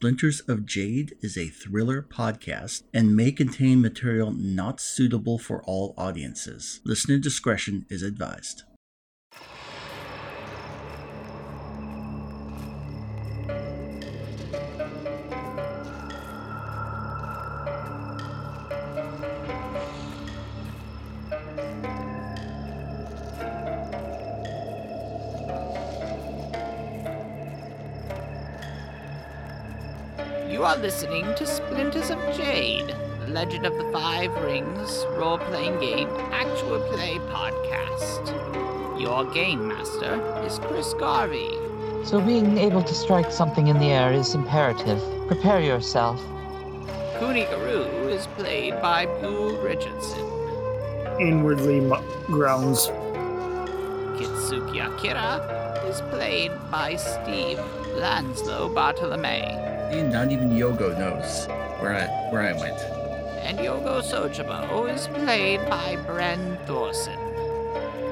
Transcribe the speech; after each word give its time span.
Splinters 0.00 0.38
of 0.42 0.64
Jade 0.64 1.16
is 1.22 1.36
a 1.36 1.48
thriller 1.48 2.02
podcast 2.02 2.84
and 2.94 3.16
may 3.16 3.32
contain 3.32 3.80
material 3.80 4.30
not 4.30 4.78
suitable 4.80 5.40
for 5.40 5.60
all 5.64 5.92
audiences. 5.98 6.80
Listener 6.84 7.18
discretion 7.18 7.84
is 7.90 8.04
advised. 8.04 8.62
Listening 30.88 31.34
to 31.34 31.46
Splinters 31.46 32.08
of 32.08 32.18
Jade, 32.34 32.96
Legend 33.26 33.66
of 33.66 33.76
the 33.76 33.84
Five 33.92 34.34
Rings 34.42 35.04
role 35.18 35.36
playing 35.36 35.78
game 35.80 36.08
actual 36.32 36.80
play 36.88 37.18
podcast. 37.28 38.98
Your 38.98 39.26
game 39.34 39.68
master 39.68 40.14
is 40.46 40.58
Chris 40.58 40.94
Garvey. 40.94 41.50
So 42.04 42.22
being 42.22 42.56
able 42.56 42.82
to 42.82 42.94
strike 42.94 43.30
something 43.30 43.66
in 43.66 43.78
the 43.78 43.90
air 43.90 44.14
is 44.14 44.34
imperative. 44.34 44.98
Prepare 45.26 45.60
yourself. 45.60 46.18
Kuni 47.18 47.44
Guru 47.44 48.08
is 48.08 48.26
played 48.28 48.80
by 48.80 49.04
Buell 49.20 49.58
Richardson. 49.58 50.26
Inwardly 51.20 51.80
mu- 51.80 52.00
groans. 52.28 52.86
Kitsuki 54.16 54.80
Akira 54.80 55.84
is 55.86 56.00
played 56.08 56.52
by 56.70 56.96
Steve 56.96 57.60
Lanslow 57.94 58.70
Bartolome. 58.70 59.57
And 59.90 60.12
not 60.12 60.30
even 60.30 60.50
Yogo 60.50 60.98
knows 60.98 61.46
where 61.80 61.94
I 61.94 62.06
where 62.30 62.42
I 62.42 62.52
went. 62.52 62.78
And 63.42 63.58
Yogo 63.58 64.02
Sojamo 64.02 64.92
is 64.94 65.08
played 65.08 65.60
by 65.70 65.96
Bren 66.06 66.58
Thorson. 66.66 67.18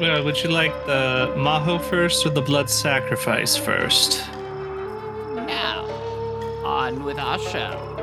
Well, 0.01 0.25
would 0.25 0.43
you 0.43 0.51
like 0.51 0.73
the 0.87 1.33
Maho 1.37 1.83
first 1.83 2.25
or 2.25 2.31
the 2.31 2.41
blood 2.41 2.71
sacrifice 2.71 3.57
first? 3.57 4.27
Now, 5.35 5.85
on 6.65 7.05
with 7.05 7.19
our 7.19 7.39
show. 7.39 7.97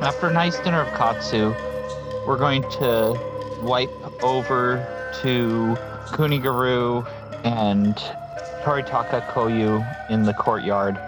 After 0.00 0.28
a 0.28 0.32
nice 0.32 0.58
dinner 0.60 0.82
of 0.82 0.92
katsu, 0.94 1.54
we're 2.26 2.38
going 2.38 2.62
to 2.62 3.18
wipe 3.62 3.90
over 4.22 4.86
to 5.22 5.76
Kuniguru 6.06 7.06
and 7.46 7.94
Toritaka 8.62 9.26
Koyu 9.28 9.84
in 10.10 10.24
the 10.24 10.34
courtyard, 10.34 10.98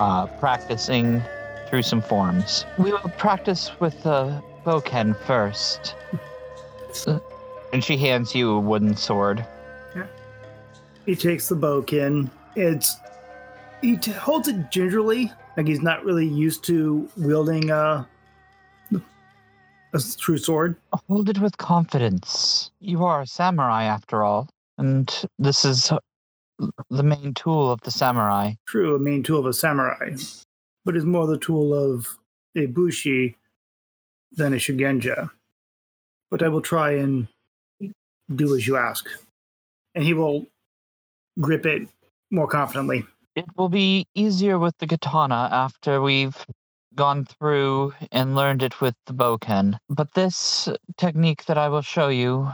uh, 0.00 0.26
practicing 0.38 1.22
through 1.68 1.82
some 1.82 2.00
forms. 2.00 2.64
We 2.78 2.92
will 2.92 3.12
practice 3.18 3.70
with 3.80 4.02
the 4.02 4.42
Bokken 4.64 5.16
first. 5.26 5.94
And 7.72 7.82
she 7.82 7.96
hands 7.96 8.36
you 8.36 8.52
a 8.52 8.60
wooden 8.60 8.96
sword. 8.96 9.44
He 11.06 11.16
takes 11.16 11.48
the 11.48 11.56
bokken. 11.56 12.30
It's 12.56 12.96
he 13.82 13.96
t- 13.96 14.12
holds 14.12 14.48
it 14.48 14.70
gingerly, 14.70 15.30
like 15.56 15.66
he's 15.66 15.82
not 15.82 16.04
really 16.04 16.26
used 16.26 16.64
to 16.64 17.08
wielding 17.16 17.70
a 17.70 18.08
a 19.92 20.00
true 20.18 20.38
sword. 20.38 20.76
Hold 21.08 21.28
it 21.28 21.38
with 21.38 21.58
confidence. 21.58 22.70
You 22.80 23.04
are 23.04 23.22
a 23.22 23.26
samurai 23.26 23.84
after 23.84 24.22
all, 24.22 24.48
and 24.78 25.26
this 25.38 25.64
is 25.64 25.92
the 26.90 27.02
main 27.02 27.34
tool 27.34 27.70
of 27.70 27.80
the 27.82 27.90
samurai. 27.90 28.52
True, 28.68 28.94
a 28.94 28.98
main 28.98 29.22
tool 29.22 29.40
of 29.40 29.46
a 29.46 29.52
samurai, 29.52 30.16
but 30.84 30.96
is 30.96 31.04
more 31.04 31.26
the 31.26 31.38
tool 31.38 31.74
of 31.74 32.18
a 32.56 32.66
bushi 32.66 33.36
than 34.32 34.52
a 34.52 34.56
shugenja. 34.56 35.30
But 36.30 36.42
I 36.42 36.48
will 36.48 36.62
try 36.62 36.92
and 36.92 37.28
do 38.34 38.56
as 38.56 38.66
you 38.66 38.76
ask, 38.76 39.06
and 39.94 40.04
he 40.04 40.14
will 40.14 40.46
grip 41.40 41.66
it 41.66 41.88
more 42.30 42.48
confidently. 42.48 43.04
It 43.36 43.46
will 43.56 43.68
be 43.68 44.06
easier 44.14 44.58
with 44.58 44.76
the 44.78 44.86
katana 44.86 45.48
after 45.50 46.00
we've 46.00 46.44
gone 46.94 47.24
through 47.24 47.92
and 48.12 48.36
learned 48.36 48.62
it 48.62 48.80
with 48.80 48.94
the 49.06 49.12
bokken. 49.12 49.76
But 49.88 50.14
this 50.14 50.68
technique 50.96 51.44
that 51.46 51.58
I 51.58 51.68
will 51.68 51.82
show 51.82 52.08
you 52.08 52.48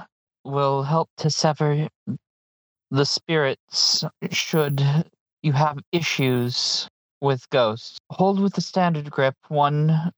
will 0.44 0.82
help 0.82 1.08
to 1.18 1.30
sever 1.30 1.88
the 2.90 3.04
spirits 3.04 4.04
should 4.30 4.82
you 5.42 5.52
have 5.52 5.78
issues 5.92 6.88
with 7.20 7.48
ghosts. 7.50 7.98
Hold 8.10 8.40
with 8.40 8.54
the 8.54 8.60
standard 8.60 9.10
grip, 9.10 9.34
one 9.48 10.10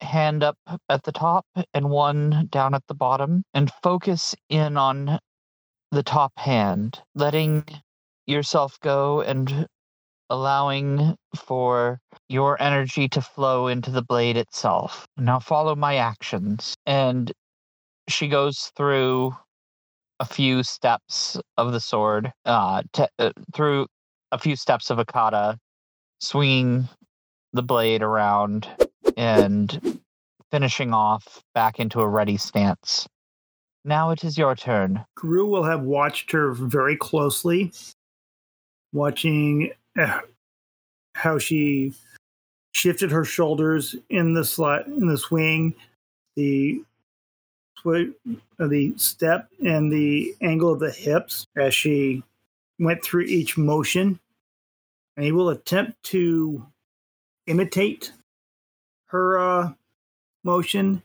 hand 0.00 0.42
up 0.42 0.56
at 0.88 1.02
the 1.02 1.12
top 1.12 1.44
and 1.74 1.90
one 1.90 2.48
down 2.50 2.74
at 2.74 2.86
the 2.86 2.94
bottom, 2.94 3.42
and 3.54 3.70
focus 3.82 4.34
in 4.48 4.76
on 4.76 5.18
the 5.90 6.02
top 6.02 6.32
hand, 6.36 7.02
letting 7.14 7.64
yourself 8.26 8.78
go 8.80 9.20
and 9.20 9.66
allowing 10.30 11.16
for 11.34 11.98
your 12.28 12.60
energy 12.62 13.08
to 13.08 13.20
flow 13.20 13.66
into 13.66 13.90
the 13.90 14.02
blade 14.02 14.36
itself. 14.36 15.06
Now 15.16 15.40
follow 15.40 15.74
my 15.74 15.96
actions. 15.96 16.74
And 16.86 17.32
she 18.08 18.28
goes 18.28 18.70
through 18.76 19.34
a 20.20 20.24
few 20.24 20.62
steps 20.62 21.38
of 21.56 21.72
the 21.72 21.80
sword, 21.80 22.30
uh, 22.44 22.82
uh, 23.18 23.30
through 23.54 23.86
a 24.30 24.38
few 24.38 24.54
steps 24.54 24.90
of 24.90 24.98
a 24.98 25.04
kata, 25.04 25.58
swinging 26.20 26.88
the 27.52 27.62
blade 27.62 28.02
around 28.02 28.68
and 29.16 30.00
finishing 30.50 30.92
off 30.92 31.42
back 31.54 31.80
into 31.80 32.00
a 32.00 32.08
ready 32.08 32.36
stance. 32.36 33.08
Now 33.84 34.10
it 34.10 34.22
is 34.22 34.36
your 34.36 34.54
turn. 34.54 35.04
Guru 35.16 35.46
will 35.46 35.64
have 35.64 35.82
watched 35.82 36.30
her 36.32 36.52
very 36.52 36.96
closely, 36.96 37.72
watching 38.92 39.72
uh, 39.98 40.20
how 41.14 41.38
she 41.38 41.94
shifted 42.72 43.10
her 43.10 43.24
shoulders 43.24 43.96
in 44.10 44.34
the 44.34 44.42
sli- 44.42 44.86
in 44.86 45.06
the 45.06 45.18
swing, 45.18 45.74
the 46.36 46.82
the 47.84 48.92
step 48.96 49.48
and 49.64 49.90
the 49.90 50.34
angle 50.40 50.72
of 50.72 50.80
the 50.80 50.90
hips 50.90 51.46
as 51.56 51.74
she 51.74 52.22
went 52.78 53.02
through 53.04 53.22
each 53.22 53.56
motion, 53.56 54.18
and 55.16 55.24
he 55.24 55.32
will 55.32 55.50
attempt 55.50 56.02
to 56.04 56.66
imitate 57.46 58.12
her 59.06 59.38
uh, 59.38 59.72
motion, 60.44 61.02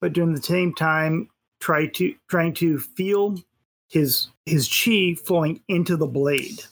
but 0.00 0.12
during 0.12 0.32
the 0.32 0.42
same 0.42 0.74
time 0.74 1.28
try 1.60 1.86
to 1.86 2.14
trying 2.28 2.54
to 2.54 2.78
feel 2.78 3.36
his 3.88 4.28
his 4.46 4.68
chi 4.68 5.14
flowing 5.14 5.60
into 5.68 5.96
the 5.96 6.06
blade. 6.06 6.62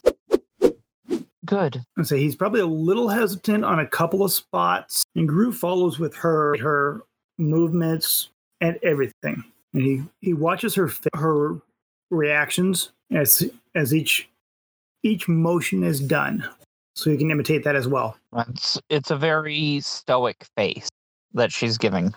Good. 1.45 1.83
And 1.97 2.07
so 2.07 2.17
he's 2.17 2.37
probably 2.37 2.61
a 2.61 2.67
little 2.67 3.09
hesitant 3.09 3.65
on 3.65 3.81
a 3.81 3.87
couple 3.87 4.23
of 4.23 4.33
spots, 4.33 5.05
and 5.15 5.29
Gru 5.29 5.53
follows 5.53 5.99
with 5.99 6.15
her 6.17 6.57
her 6.59 7.03
movements 7.39 8.31
and 8.61 8.79
everything. 8.83 9.45
And 9.75 9.83
he 9.83 10.03
he 10.21 10.35
watches 10.35 10.75
her 10.75 10.91
her 11.15 11.61
reactions 12.11 12.91
as 13.11 13.49
as 13.75 13.95
each 13.95 14.29
each 15.03 15.29
motion 15.29 15.85
is 15.85 16.01
done, 16.01 16.49
so 16.95 17.11
you 17.11 17.19
can 17.19 17.31
imitate 17.31 17.65
that 17.65 17.77
as 17.77 17.87
well. 17.87 18.17
It's, 18.37 18.81
it's 18.89 19.11
a 19.11 19.17
very 19.17 19.81
stoic 19.81 20.45
face 20.57 20.89
that 21.35 21.53
she's 21.53 21.79
giving. 21.79 22.15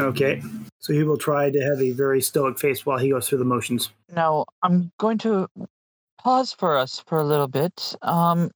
Okay, 0.00 0.42
so 0.78 0.92
he 0.92 1.02
will 1.02 1.18
try 1.18 1.50
to 1.50 1.60
have 1.60 1.80
a 1.80 1.92
very 1.92 2.20
stoic 2.20 2.58
face 2.58 2.84
while 2.86 2.98
he 2.98 3.10
goes 3.10 3.28
through 3.28 3.38
the 3.38 3.44
motions. 3.44 3.90
Now, 4.14 4.46
I'm 4.62 4.90
going 4.98 5.18
to 5.18 5.48
pause 6.18 6.52
for 6.52 6.76
us 6.76 7.02
for 7.06 7.18
a 7.18 7.24
little 7.24 7.48
bit. 7.48 7.94
Um, 8.02 8.50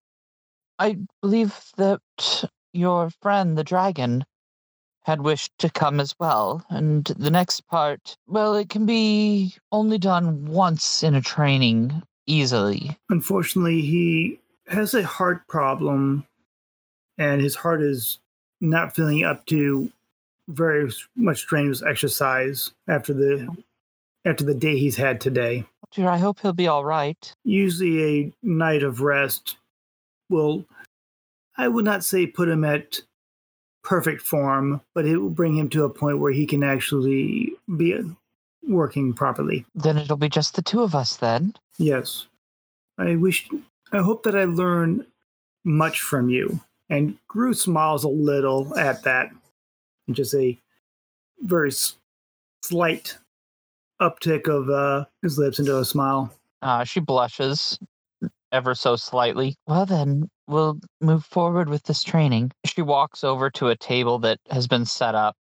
I 0.78 0.98
believe 1.20 1.54
that 1.76 2.00
your 2.72 3.10
friend, 3.22 3.56
the 3.56 3.64
dragon, 3.64 4.24
had 5.06 5.20
wished 5.20 5.56
to 5.58 5.70
come 5.70 6.00
as 6.00 6.16
well. 6.18 6.64
And 6.68 7.04
the 7.16 7.30
next 7.30 7.60
part, 7.68 8.16
well, 8.26 8.56
it 8.56 8.68
can 8.68 8.86
be 8.86 9.54
only 9.70 9.98
done 9.98 10.46
once 10.46 11.04
in 11.04 11.14
a 11.14 11.20
training 11.20 12.02
easily. 12.26 12.98
Unfortunately, 13.08 13.80
he 13.82 14.40
has 14.66 14.94
a 14.94 15.04
heart 15.04 15.46
problem, 15.46 16.26
and 17.18 17.40
his 17.40 17.54
heart 17.54 17.82
is 17.82 18.18
not 18.60 18.96
feeling 18.96 19.22
up 19.22 19.46
to 19.46 19.92
very 20.48 20.90
much 21.14 21.38
strenuous 21.38 21.84
exercise 21.84 22.72
after 22.88 23.14
the 23.14 23.48
after 24.24 24.42
the 24.42 24.54
day 24.54 24.76
he's 24.76 24.96
had 24.96 25.20
today. 25.20 25.64
Dear, 25.92 26.08
I 26.08 26.18
hope 26.18 26.40
he'll 26.40 26.52
be 26.52 26.66
all 26.66 26.84
right. 26.84 27.32
Usually, 27.44 28.02
a 28.02 28.32
night 28.42 28.82
of 28.82 29.02
rest 29.02 29.56
will, 30.28 30.64
I 31.56 31.68
would 31.68 31.84
not 31.84 32.02
say 32.02 32.26
put 32.26 32.48
him 32.48 32.64
at 32.64 33.02
perfect 33.86 34.20
form, 34.20 34.80
but 34.94 35.06
it 35.06 35.16
will 35.16 35.30
bring 35.30 35.56
him 35.56 35.68
to 35.70 35.84
a 35.84 35.88
point 35.88 36.18
where 36.18 36.32
he 36.32 36.44
can 36.44 36.64
actually 36.64 37.52
be 37.76 37.96
working 38.68 39.14
properly. 39.14 39.64
Then 39.76 39.96
it'll 39.96 40.16
be 40.16 40.28
just 40.28 40.56
the 40.56 40.62
two 40.62 40.82
of 40.82 40.94
us 40.96 41.16
then. 41.16 41.54
Yes. 41.78 42.26
I 42.98 43.14
wish, 43.14 43.48
I 43.92 43.98
hope 43.98 44.24
that 44.24 44.34
I 44.34 44.44
learn 44.44 45.06
much 45.64 46.00
from 46.00 46.28
you. 46.28 46.60
And 46.90 47.16
Gru 47.28 47.54
smiles 47.54 48.02
a 48.02 48.08
little 48.08 48.76
at 48.76 49.04
that, 49.04 49.30
and 50.06 50.16
just 50.16 50.34
a 50.34 50.58
very 51.40 51.70
s- 51.70 51.96
slight 52.62 53.18
uptick 54.00 54.48
of 54.48 54.68
uh, 54.68 55.04
his 55.22 55.38
lips 55.38 55.58
into 55.58 55.78
a 55.78 55.84
smile. 55.84 56.32
Uh, 56.62 56.84
she 56.84 57.00
blushes 57.00 57.78
ever 58.52 58.74
so 58.74 58.96
slightly. 58.96 59.56
Well, 59.66 59.86
then 59.86 60.28
we'll 60.46 60.78
move 61.00 61.24
forward 61.24 61.68
with 61.68 61.82
this 61.84 62.02
training. 62.02 62.52
She 62.64 62.82
walks 62.82 63.24
over 63.24 63.50
to 63.50 63.68
a 63.68 63.76
table 63.76 64.20
that 64.20 64.38
has 64.50 64.66
been 64.66 64.84
set 64.84 65.14
up, 65.14 65.36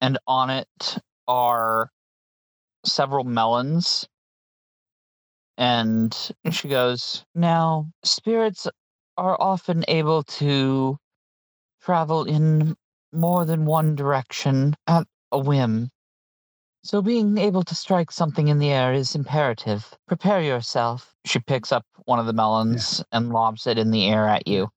and 0.00 0.18
on 0.26 0.50
it 0.50 0.98
are 1.26 1.90
several 2.84 3.24
melons. 3.24 4.06
And 5.56 6.10
mm. 6.10 6.52
she 6.52 6.68
goes, 6.68 7.24
Now, 7.34 7.90
spirits 8.04 8.66
are 9.16 9.40
often 9.40 9.84
able 9.88 10.24
to 10.24 10.98
travel 11.82 12.24
in 12.24 12.74
more 13.12 13.44
than 13.44 13.64
one 13.64 13.94
direction 13.94 14.74
at 14.86 15.06
a 15.30 15.38
whim. 15.38 15.90
So 16.84 17.00
being 17.00 17.38
able 17.38 17.62
to 17.64 17.74
strike 17.74 18.12
something 18.12 18.48
in 18.48 18.58
the 18.58 18.70
air 18.70 18.92
is 18.92 19.14
imperative. 19.14 19.94
Prepare 20.06 20.42
yourself. 20.42 21.14
She 21.24 21.38
picks 21.38 21.72
up 21.72 21.86
one 22.04 22.18
of 22.18 22.26
the 22.26 22.34
melons 22.34 23.02
and 23.10 23.30
lobs 23.30 23.66
it 23.66 23.78
in 23.78 23.90
the 23.90 24.06
air 24.06 24.28
at 24.28 24.46
you. 24.46 24.68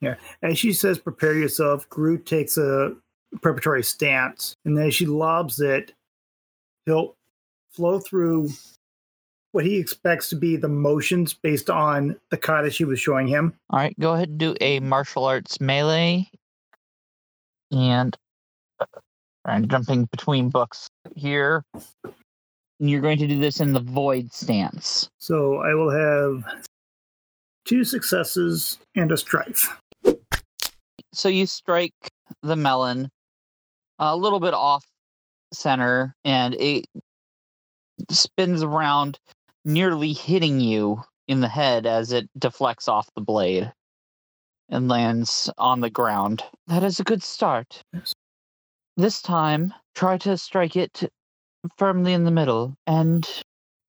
Yeah. 0.00 0.14
As 0.42 0.60
she 0.60 0.72
says, 0.72 1.00
prepare 1.00 1.34
yourself, 1.34 1.88
Gru 1.88 2.18
takes 2.18 2.56
a 2.56 2.94
preparatory 3.42 3.82
stance, 3.82 4.54
and 4.64 4.78
as 4.78 4.94
she 4.94 5.06
lobs 5.06 5.58
it, 5.58 5.92
he'll 6.84 7.16
flow 7.70 7.98
through 7.98 8.50
what 9.50 9.64
he 9.64 9.76
expects 9.76 10.28
to 10.28 10.36
be 10.36 10.56
the 10.56 10.68
motions 10.68 11.34
based 11.34 11.68
on 11.68 12.14
the 12.30 12.36
kata 12.36 12.70
she 12.70 12.84
was 12.84 13.00
showing 13.00 13.26
him. 13.26 13.52
All 13.70 13.80
right, 13.80 13.98
go 13.98 14.12
ahead 14.12 14.28
and 14.28 14.38
do 14.38 14.54
a 14.60 14.78
martial 14.80 15.24
arts 15.24 15.60
melee. 15.60 16.30
And 17.72 18.16
I'm 19.46 19.68
jumping 19.68 20.06
between 20.06 20.50
books 20.50 20.88
here. 21.14 21.62
And 22.04 22.90
you're 22.90 23.00
going 23.00 23.18
to 23.18 23.26
do 23.26 23.40
this 23.40 23.60
in 23.60 23.72
the 23.72 23.80
void 23.80 24.32
stance. 24.32 25.08
So 25.18 25.56
I 25.56 25.74
will 25.74 25.90
have 25.90 26.44
two 27.64 27.84
successes 27.84 28.78
and 28.94 29.10
a 29.10 29.16
strife. 29.16 29.80
So 31.14 31.28
you 31.28 31.46
strike 31.46 31.94
the 32.42 32.56
melon 32.56 33.08
a 33.98 34.16
little 34.16 34.40
bit 34.40 34.52
off 34.52 34.84
center 35.52 36.14
and 36.24 36.54
it 36.54 36.84
spins 38.10 38.62
around, 38.62 39.18
nearly 39.64 40.12
hitting 40.12 40.60
you 40.60 41.02
in 41.28 41.40
the 41.40 41.48
head 41.48 41.86
as 41.86 42.12
it 42.12 42.28
deflects 42.38 42.88
off 42.88 43.08
the 43.14 43.22
blade 43.22 43.72
and 44.68 44.88
lands 44.88 45.50
on 45.56 45.80
the 45.80 45.90
ground. 45.90 46.42
That 46.66 46.84
is 46.84 47.00
a 47.00 47.04
good 47.04 47.22
start. 47.22 47.82
This 48.96 49.20
time, 49.20 49.74
try 49.94 50.16
to 50.18 50.38
strike 50.38 50.76
it 50.76 51.10
firmly 51.76 52.14
in 52.14 52.24
the 52.24 52.30
middle 52.30 52.74
and 52.86 53.28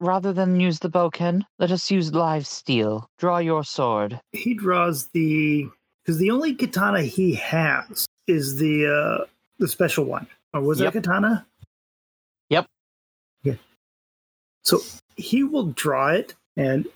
rather 0.00 0.32
than 0.32 0.58
use 0.58 0.78
the 0.80 0.90
bokken, 0.90 1.42
let 1.58 1.70
us 1.70 1.90
use 1.90 2.12
live 2.12 2.46
steel. 2.46 3.08
Draw 3.18 3.38
your 3.38 3.62
sword. 3.64 4.20
He 4.32 4.54
draws 4.54 5.06
the 5.08 5.68
because 6.04 6.18
the 6.18 6.30
only 6.30 6.54
katana 6.54 7.02
he 7.02 7.34
has 7.34 8.06
is 8.26 8.56
the 8.56 8.86
uh 8.86 9.24
the 9.58 9.68
special 9.68 10.04
one. 10.04 10.26
Or 10.54 10.62
was 10.62 10.80
Yep. 10.80 10.92
that 10.92 11.02
katana? 11.02 11.46
Yep. 12.50 12.66
Yeah. 13.42 13.54
So 14.64 14.80
he 15.16 15.44
will 15.44 15.66
draw 15.66 16.08
it 16.08 16.34
and 16.56 16.86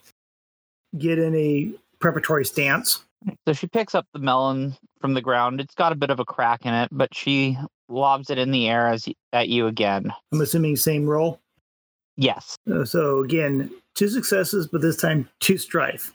get 0.98 1.18
in 1.18 1.34
a 1.34 1.70
preparatory 1.98 2.44
stance. 2.44 3.04
So 3.46 3.52
she 3.52 3.68
picks 3.68 3.94
up 3.94 4.06
the 4.12 4.18
melon 4.18 4.76
from 5.00 5.14
the 5.14 5.20
ground. 5.20 5.60
It's 5.60 5.74
got 5.74 5.92
a 5.92 5.96
bit 5.96 6.10
of 6.10 6.18
a 6.18 6.24
crack 6.24 6.66
in 6.66 6.74
it, 6.74 6.88
but 6.90 7.14
she 7.14 7.56
lobs 7.92 8.30
it 8.30 8.38
in 8.38 8.50
the 8.50 8.68
air 8.68 8.88
as 8.88 9.08
at 9.32 9.48
you 9.48 9.66
again. 9.66 10.12
I'm 10.32 10.40
assuming 10.40 10.76
same 10.76 11.06
roll. 11.06 11.40
Yes. 12.16 12.56
Uh, 12.70 12.84
so 12.84 13.20
again, 13.20 13.70
two 13.94 14.08
successes, 14.08 14.66
but 14.66 14.80
this 14.80 14.96
time 14.96 15.28
two 15.40 15.58
strife. 15.58 16.12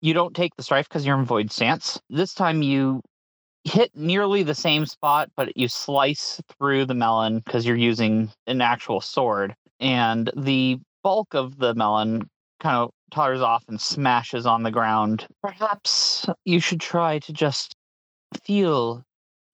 You 0.00 0.14
don't 0.14 0.34
take 0.34 0.54
the 0.56 0.62
strife 0.62 0.88
because 0.88 1.04
you're 1.04 1.18
in 1.18 1.24
void 1.24 1.50
stance. 1.50 2.00
This 2.10 2.34
time 2.34 2.62
you 2.62 3.02
hit 3.64 3.90
nearly 3.94 4.42
the 4.42 4.54
same 4.54 4.86
spot, 4.86 5.28
but 5.36 5.56
you 5.56 5.68
slice 5.68 6.40
through 6.56 6.86
the 6.86 6.94
melon 6.94 7.40
because 7.40 7.66
you're 7.66 7.76
using 7.76 8.30
an 8.46 8.60
actual 8.60 9.00
sword. 9.00 9.54
And 9.80 10.30
the 10.36 10.78
bulk 11.02 11.34
of 11.34 11.58
the 11.58 11.74
melon 11.74 12.28
kind 12.60 12.76
of 12.76 12.90
totters 13.10 13.40
off 13.40 13.64
and 13.68 13.80
smashes 13.80 14.46
on 14.46 14.62
the 14.62 14.70
ground. 14.70 15.26
Perhaps 15.42 16.26
you 16.44 16.60
should 16.60 16.80
try 16.80 17.18
to 17.20 17.32
just 17.32 17.74
feel 18.44 19.02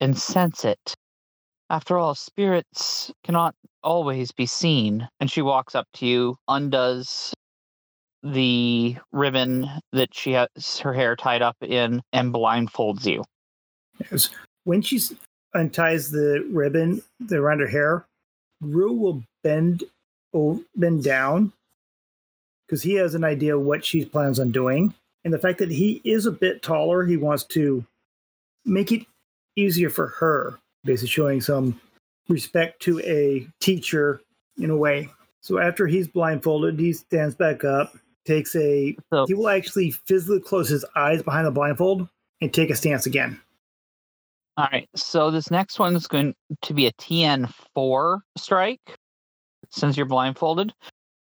and 0.01 0.19
sense 0.19 0.65
it. 0.65 0.95
After 1.73 1.97
all, 1.97 2.15
spirits 2.15 3.11
cannot 3.25 3.55
always 3.83 4.31
be 4.31 4.45
seen. 4.45 5.09
And 5.19 5.31
she 5.31 5.41
walks 5.41 5.75
up 5.75 5.89
to 5.95 6.07
you, 6.07 6.37
undoes 6.47 7.33
the 8.23 8.97
ribbon 9.11 9.69
that 9.93 10.15
she 10.15 10.33
has 10.33 10.79
her 10.81 10.93
hair 10.93 11.17
tied 11.17 11.41
up 11.41 11.57
in, 11.63 12.03
and 12.13 12.33
blindfolds 12.33 13.07
you. 13.07 13.25
Yes. 14.11 14.29
When 14.65 14.83
she 14.83 15.01
unties 15.55 16.11
the 16.11 16.47
ribbon 16.51 17.03
around 17.33 17.61
her 17.61 17.67
hair, 17.67 18.05
Rue 18.61 18.93
will 18.93 19.25
bend 19.43 19.83
bend 20.77 21.03
down 21.05 21.53
because 22.67 22.83
he 22.83 22.95
has 22.95 23.15
an 23.15 23.25
idea 23.25 23.59
what 23.59 23.85
she 23.85 24.05
plans 24.05 24.39
on 24.39 24.51
doing, 24.53 24.95
and 25.25 25.35
the 25.35 25.39
fact 25.39 25.59
that 25.59 25.71
he 25.71 26.01
is 26.05 26.27
a 26.27 26.31
bit 26.31 26.63
taller, 26.63 27.05
he 27.05 27.17
wants 27.17 27.45
to 27.45 27.85
make 28.65 28.93
it 28.93 29.05
easier 29.57 29.91
for 29.91 30.07
her, 30.07 30.59
basically 30.85 31.09
showing 31.09 31.41
some 31.41 31.81
respect 32.29 32.81
to 32.83 33.01
a 33.01 33.47
teacher 33.61 34.21
in 34.59 34.71
a 34.71 34.77
way. 34.77 35.09
So 35.41 35.59
after 35.59 35.87
he's 35.87 36.09
blindfolded, 36.09 36.79
he 36.79 36.93
stands 36.93 37.35
back 37.35 37.65
up, 37.65 37.97
takes 38.25 38.55
a 38.55 38.97
So 39.13 39.27
he 39.27 39.35
will 39.35 39.49
actually 39.49 39.91
physically 39.91 40.41
close 40.41 40.69
his 40.69 40.85
eyes 40.95 41.23
behind 41.23 41.47
the 41.47 41.51
blindfold 41.51 42.09
and 42.41 42.53
take 42.53 42.71
a 42.71 42.77
stance 42.77 43.07
again. 43.07 43.41
All 44.57 44.69
right. 44.71 44.89
So 44.95 45.31
this 45.31 45.51
next 45.51 45.79
one 45.79 45.97
is 45.97 46.07
going 46.07 46.35
to 46.63 46.75
be 46.75 46.87
a 46.87 46.93
TN4 46.93 48.21
strike 48.37 48.99
since 49.71 49.97
you're 49.97 50.07
blindfolded. 50.07 50.73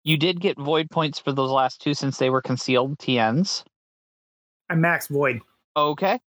You 0.04 0.18
did 0.18 0.42
get 0.42 0.58
void 0.58 0.90
points 0.90 1.20
for 1.20 1.32
those 1.32 1.52
last 1.52 1.82
two 1.82 1.94
since 1.94 2.18
they 2.18 2.30
were 2.30 2.42
concealed 2.42 2.98
TNs. 2.98 3.64
I 4.70 4.76
max 4.76 5.08
void. 5.08 5.42
Okay. 5.78 6.20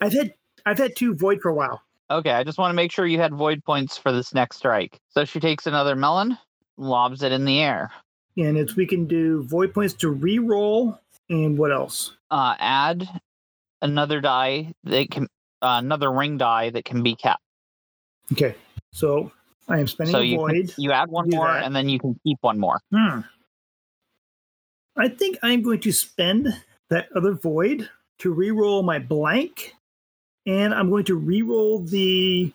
I've 0.00 0.12
had 0.12 0.34
I've 0.66 0.78
had 0.78 0.96
two 0.96 1.14
void 1.14 1.40
for 1.40 1.48
a 1.48 1.54
while. 1.54 1.82
Okay. 2.10 2.30
I 2.32 2.42
just 2.44 2.58
want 2.58 2.70
to 2.70 2.74
make 2.76 2.90
sure 2.92 3.06
you 3.06 3.18
had 3.20 3.32
void 3.34 3.64
points 3.64 3.96
for 3.96 4.12
this 4.12 4.34
next 4.34 4.56
strike. 4.56 4.98
So 5.10 5.24
she 5.24 5.40
takes 5.40 5.66
another 5.66 5.94
melon, 5.94 6.36
lobs 6.76 7.22
it 7.22 7.32
in 7.32 7.44
the 7.44 7.60
air. 7.60 7.92
And 8.36 8.56
it's 8.56 8.76
we 8.76 8.86
can 8.86 9.06
do 9.06 9.42
void 9.44 9.72
points 9.74 9.94
to 9.94 10.10
re-roll 10.10 10.98
and 11.28 11.56
what 11.58 11.72
else? 11.72 12.16
Uh, 12.30 12.54
add 12.58 13.08
another 13.82 14.20
die 14.20 14.72
that 14.84 15.10
can, 15.10 15.24
uh, 15.62 15.78
another 15.82 16.10
ring 16.10 16.38
die 16.38 16.70
that 16.70 16.84
can 16.84 17.02
be 17.02 17.14
kept. 17.14 17.42
Okay. 18.32 18.54
So 18.92 19.30
I 19.68 19.78
am 19.78 19.86
spending 19.86 20.12
So 20.12 20.20
a 20.20 20.24
you 20.24 20.38
can, 20.38 20.46
void. 20.48 20.74
you 20.78 20.90
add 20.92 21.08
one 21.10 21.28
do 21.28 21.36
more 21.36 21.46
that. 21.46 21.64
and 21.64 21.74
then 21.76 21.88
you 21.88 21.98
can 22.00 22.18
keep 22.24 22.38
one 22.40 22.58
more. 22.58 22.80
Hmm. 22.92 23.20
I 24.96 25.08
think 25.08 25.38
I'm 25.42 25.62
going 25.62 25.80
to 25.80 25.92
spend 25.92 26.48
that 26.88 27.08
other 27.14 27.32
void 27.32 27.88
to 28.18 28.32
re-roll 28.32 28.82
my 28.82 28.98
blank. 28.98 29.74
And 30.46 30.74
I'm 30.74 30.90
going 30.90 31.04
to 31.04 31.14
re-roll 31.14 31.80
the 31.80 32.52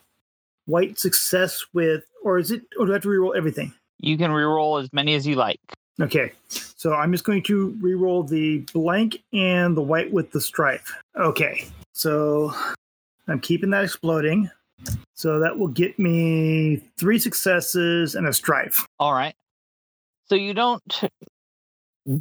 white 0.66 0.98
success 0.98 1.64
with 1.72 2.04
or 2.24 2.38
is 2.38 2.50
it 2.50 2.62
or 2.78 2.86
do 2.86 2.92
I 2.92 2.94
have 2.96 3.02
to 3.02 3.08
re-roll 3.08 3.34
everything? 3.36 3.72
You 3.98 4.18
can 4.18 4.30
reroll 4.30 4.82
as 4.82 4.92
many 4.92 5.14
as 5.14 5.26
you 5.26 5.36
like. 5.36 5.60
Okay. 6.00 6.32
So 6.48 6.92
I'm 6.94 7.12
just 7.12 7.24
going 7.24 7.42
to 7.44 7.70
re-roll 7.80 8.22
the 8.22 8.58
blank 8.72 9.22
and 9.32 9.76
the 9.76 9.82
white 9.82 10.12
with 10.12 10.32
the 10.32 10.40
stripe. 10.40 10.84
Okay. 11.16 11.66
So 11.92 12.52
I'm 13.28 13.40
keeping 13.40 13.70
that 13.70 13.84
exploding. 13.84 14.50
So 15.14 15.38
that 15.38 15.58
will 15.58 15.68
get 15.68 15.98
me 15.98 16.82
three 16.98 17.18
successes 17.18 18.14
and 18.14 18.26
a 18.26 18.32
strife. 18.32 18.86
All 18.98 19.14
right. 19.14 19.34
So 20.26 20.34
you 20.34 20.52
don't 20.52 20.82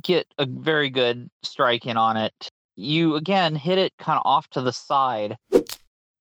get 0.01 0.27
a 0.37 0.45
very 0.45 0.89
good 0.89 1.29
strike 1.43 1.85
in 1.85 1.97
on 1.97 2.15
it. 2.15 2.33
You 2.75 3.15
again 3.15 3.55
hit 3.55 3.77
it 3.77 3.93
kind 3.97 4.17
of 4.17 4.23
off 4.25 4.47
to 4.49 4.61
the 4.61 4.73
side. 4.73 5.37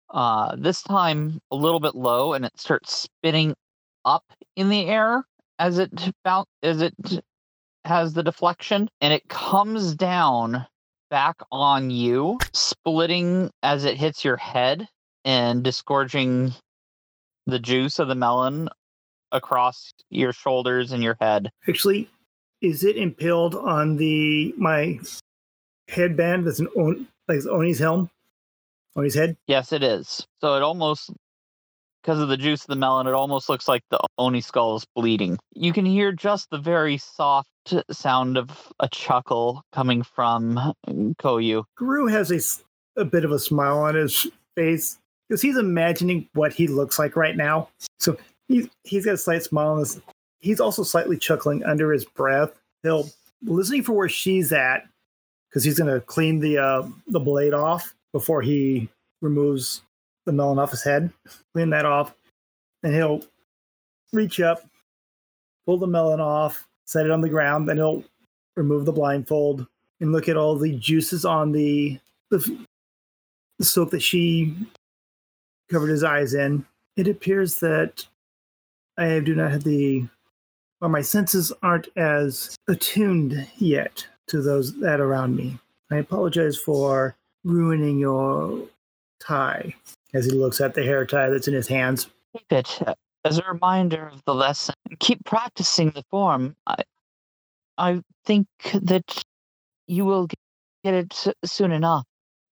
Uh, 0.10 0.56
this 0.56 0.84
time 0.84 1.40
a 1.50 1.56
little 1.56 1.80
bit 1.80 1.96
low, 1.96 2.34
and 2.34 2.46
it 2.46 2.60
starts 2.60 2.94
spinning 2.94 3.56
up 4.06 4.24
in 4.56 4.70
the 4.70 4.86
air 4.86 5.24
as 5.58 5.80
it 5.80 5.92
bounce 6.24 6.48
as 6.62 6.82
it 6.82 6.94
has 7.86 8.14
the 8.14 8.24
deflection, 8.24 8.90
and 9.02 9.14
it 9.14 9.28
comes 9.28 9.96
down 9.96 10.66
back 11.10 11.38
on 11.52 11.90
you, 11.90 12.38
splitting 12.54 13.50
as 13.62 13.86
it 13.86 13.98
hits 13.98 14.24
your 14.24 14.38
head 14.38 14.88
and 15.26 15.64
disgorging 15.64 16.54
the 17.46 17.60
juice 17.60 18.00
of 18.00 18.08
the 18.08 18.16
melon 18.16 18.70
across 19.32 19.94
your 20.10 20.34
shoulders 20.34 20.92
and 20.92 21.04
your 21.04 21.18
head. 21.20 21.50
Actually, 21.68 22.10
is 22.62 22.84
it 22.84 22.96
impaled 22.98 23.56
on 23.56 23.98
the 23.98 24.54
my 24.58 25.00
headband 25.94 26.46
that's 26.46 26.60
an 26.60 26.68
on, 26.76 27.08
like 27.28 27.38
it's 27.38 27.48
Oni's 27.48 27.80
helm? 27.80 28.10
Oni's 28.96 29.16
head? 29.16 29.38
Yes, 29.48 29.72
it 29.72 29.84
is. 29.84 30.28
So 30.42 30.56
it 30.56 30.62
almost, 30.62 31.12
because 32.02 32.20
of 32.20 32.30
the 32.30 32.38
juice 32.38 32.62
of 32.62 32.68
the 32.68 32.76
melon, 32.76 33.08
it 33.08 33.14
almost 33.14 33.50
looks 33.50 33.68
like 33.68 33.84
the 33.90 34.00
Oni 34.18 34.42
skull 34.42 34.76
is 34.76 34.86
bleeding. 34.96 35.40
You 35.56 35.74
can 35.74 35.86
hear 35.86 36.12
just 36.12 36.50
the 36.50 36.58
very 36.58 36.98
soft 36.98 37.50
sound 37.92 38.38
of 38.38 38.72
a 38.80 38.90
chuckle 38.90 39.64
coming 39.72 40.04
from 40.04 40.74
Koyu. 40.88 41.64
Guru 41.78 42.08
has 42.08 42.32
a, 42.32 43.02
a 43.02 43.06
bit 43.06 43.26
of 43.26 43.32
a 43.32 43.40
smile 43.40 43.80
on 43.80 43.96
his 43.96 44.28
face 44.56 45.00
because 45.28 45.42
he's 45.42 45.58
imagining 45.58 46.28
what 46.34 46.54
he 46.54 46.68
looks 46.68 47.00
like 47.00 47.16
right 47.16 47.36
now. 47.36 47.70
So 48.00 48.18
he's 48.48 48.68
he's 48.84 49.06
got 49.06 49.16
a 49.16 49.18
slight 49.18 49.44
smile 49.44 49.70
on 49.70 49.80
his. 49.80 50.02
He's 50.40 50.60
also 50.60 50.84
slightly 50.84 51.18
chuckling 51.18 51.64
under 51.64 51.92
his 51.94 52.04
breath. 52.04 52.52
He'll 52.84 53.10
listening 53.44 53.84
for 53.84 53.94
where 53.94 54.10
she's 54.10 54.52
at 54.52 54.88
because 55.54 55.64
he's 55.64 55.78
gonna 55.78 56.00
clean 56.02 56.40
the 56.40 56.58
uh, 56.58 56.84
the 57.08 57.20
blade 57.20 57.54
off 57.54 57.94
before 58.12 58.42
he 58.42 58.90
removes 59.22 59.84
the 60.26 60.32
melon 60.32 60.58
off 60.58 60.72
his 60.72 60.84
head. 60.84 61.12
Clean 61.54 61.70
that 61.70 61.86
off, 61.86 62.16
and 62.82 62.96
he'll 62.96 63.22
reach 64.12 64.40
up, 64.40 64.64
pull 65.66 65.78
the 65.78 65.86
melon 65.86 66.20
off, 66.20 66.68
set 66.86 67.06
it 67.06 67.12
on 67.12 67.22
the 67.22 67.30
ground, 67.30 67.70
then 67.70 67.78
he'll 67.78 68.04
remove 68.56 68.86
the 68.86 68.92
blindfold 68.92 69.68
and 70.00 70.12
look 70.12 70.28
at 70.28 70.38
all 70.38 70.56
the 70.56 70.76
juices 70.78 71.24
on 71.24 71.52
the 71.52 72.00
the, 72.32 72.66
the 73.60 73.66
soap 73.66 73.92
that 73.92 74.02
she 74.02 74.56
covered 75.70 75.90
his 75.90 76.04
eyes 76.04 76.34
in. 76.34 76.66
It 76.98 77.08
appears 77.08 77.60
that 77.60 78.08
I 78.98 79.20
do 79.20 79.36
not 79.36 79.52
have 79.52 79.64
the 79.64 80.08
or 80.82 80.90
my 80.90 81.02
senses 81.02 81.54
aren't 81.62 81.90
as 81.96 82.58
attuned 82.68 83.48
yet 83.58 84.06
to 84.34 84.42
those 84.42 84.74
that 84.80 85.00
around 85.00 85.36
me. 85.36 85.60
I 85.92 85.98
apologize 85.98 86.58
for 86.58 87.16
ruining 87.44 88.00
your 88.00 88.68
tie 89.20 89.76
as 90.12 90.26
he 90.26 90.32
looks 90.32 90.60
at 90.60 90.74
the 90.74 90.84
hair 90.84 91.06
tie 91.06 91.30
that's 91.30 91.48
in 91.48 91.54
his 91.54 91.68
hands. 91.68 92.10
Keep 92.36 92.52
it 92.52 92.82
as 93.24 93.38
a 93.38 93.44
reminder 93.44 94.08
of 94.08 94.24
the 94.26 94.34
lesson. 94.34 94.74
Keep 95.00 95.24
practicing 95.24 95.92
the 95.92 96.04
form. 96.10 96.56
I, 96.66 96.78
I 97.78 98.02
think 98.26 98.48
that 98.74 99.24
you 99.86 100.04
will 100.04 100.28
get 100.84 100.96
it 100.96 101.28
soon 101.46 101.72
enough. 101.72 102.06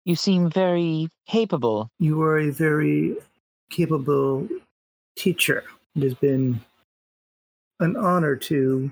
You 0.03 0.15
seem 0.15 0.49
very 0.49 1.09
capable. 1.27 1.91
You 1.99 2.23
are 2.23 2.39
a 2.39 2.49
very 2.49 3.17
capable 3.69 4.47
teacher. 5.15 5.63
It 5.95 6.01
has 6.01 6.15
been 6.15 6.59
an 7.79 7.95
honor 7.95 8.35
to 8.35 8.91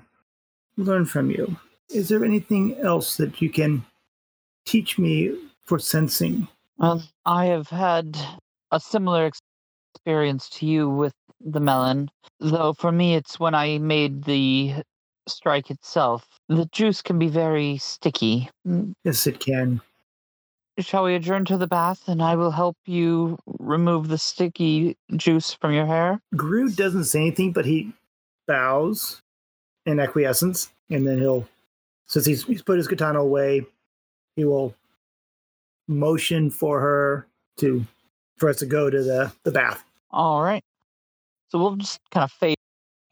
learn 0.76 1.04
from 1.04 1.32
you. 1.32 1.56
Is 1.90 2.08
there 2.08 2.24
anything 2.24 2.76
else 2.78 3.16
that 3.16 3.40
you 3.40 3.50
can 3.50 3.84
teach 4.64 4.98
me 4.98 5.36
for 5.64 5.78
sensing? 5.78 6.48
Well, 6.78 7.02
I 7.24 7.46
have 7.46 7.68
had 7.68 8.18
a 8.70 8.80
similar 8.80 9.30
experience 9.94 10.48
to 10.50 10.66
you 10.66 10.90
with 10.90 11.14
the 11.40 11.60
melon, 11.60 12.10
though 12.40 12.72
for 12.72 12.92
me 12.92 13.14
it's 13.14 13.38
when 13.38 13.54
I 13.54 13.78
made 13.78 14.24
the 14.24 14.74
strike 15.28 15.70
itself. 15.70 16.26
The 16.48 16.66
juice 16.72 17.02
can 17.02 17.18
be 17.18 17.28
very 17.28 17.78
sticky. 17.78 18.50
Yes, 19.04 19.26
it 19.26 19.40
can. 19.40 19.80
Shall 20.78 21.04
we 21.04 21.14
adjourn 21.14 21.46
to 21.46 21.56
the 21.56 21.66
bath 21.66 22.06
and 22.06 22.22
I 22.22 22.36
will 22.36 22.50
help 22.50 22.76
you 22.84 23.38
remove 23.46 24.08
the 24.08 24.18
sticky 24.18 24.96
juice 25.16 25.54
from 25.54 25.72
your 25.72 25.86
hair? 25.86 26.20
Gru 26.34 26.68
doesn't 26.68 27.04
say 27.04 27.20
anything, 27.20 27.52
but 27.52 27.64
he 27.64 27.92
bows 28.46 29.22
in 29.86 29.98
acquiescence, 29.98 30.70
and 30.90 31.06
then 31.06 31.18
he'll, 31.18 31.48
since 32.06 32.26
he's, 32.26 32.44
he's 32.44 32.62
put 32.62 32.78
his 32.78 32.88
katana 32.88 33.20
away, 33.20 33.62
he 34.36 34.44
will 34.44 34.74
motion 35.88 36.50
for 36.50 36.80
her 36.80 37.26
to 37.58 37.84
for 38.36 38.48
us 38.48 38.56
to 38.56 38.66
go 38.66 38.90
to 38.90 39.02
the 39.02 39.32
the 39.44 39.50
bath. 39.50 39.84
All 40.10 40.42
right. 40.42 40.62
So 41.48 41.58
we'll 41.58 41.76
just 41.76 42.00
kind 42.10 42.24
of 42.24 42.32
fade 42.32 42.56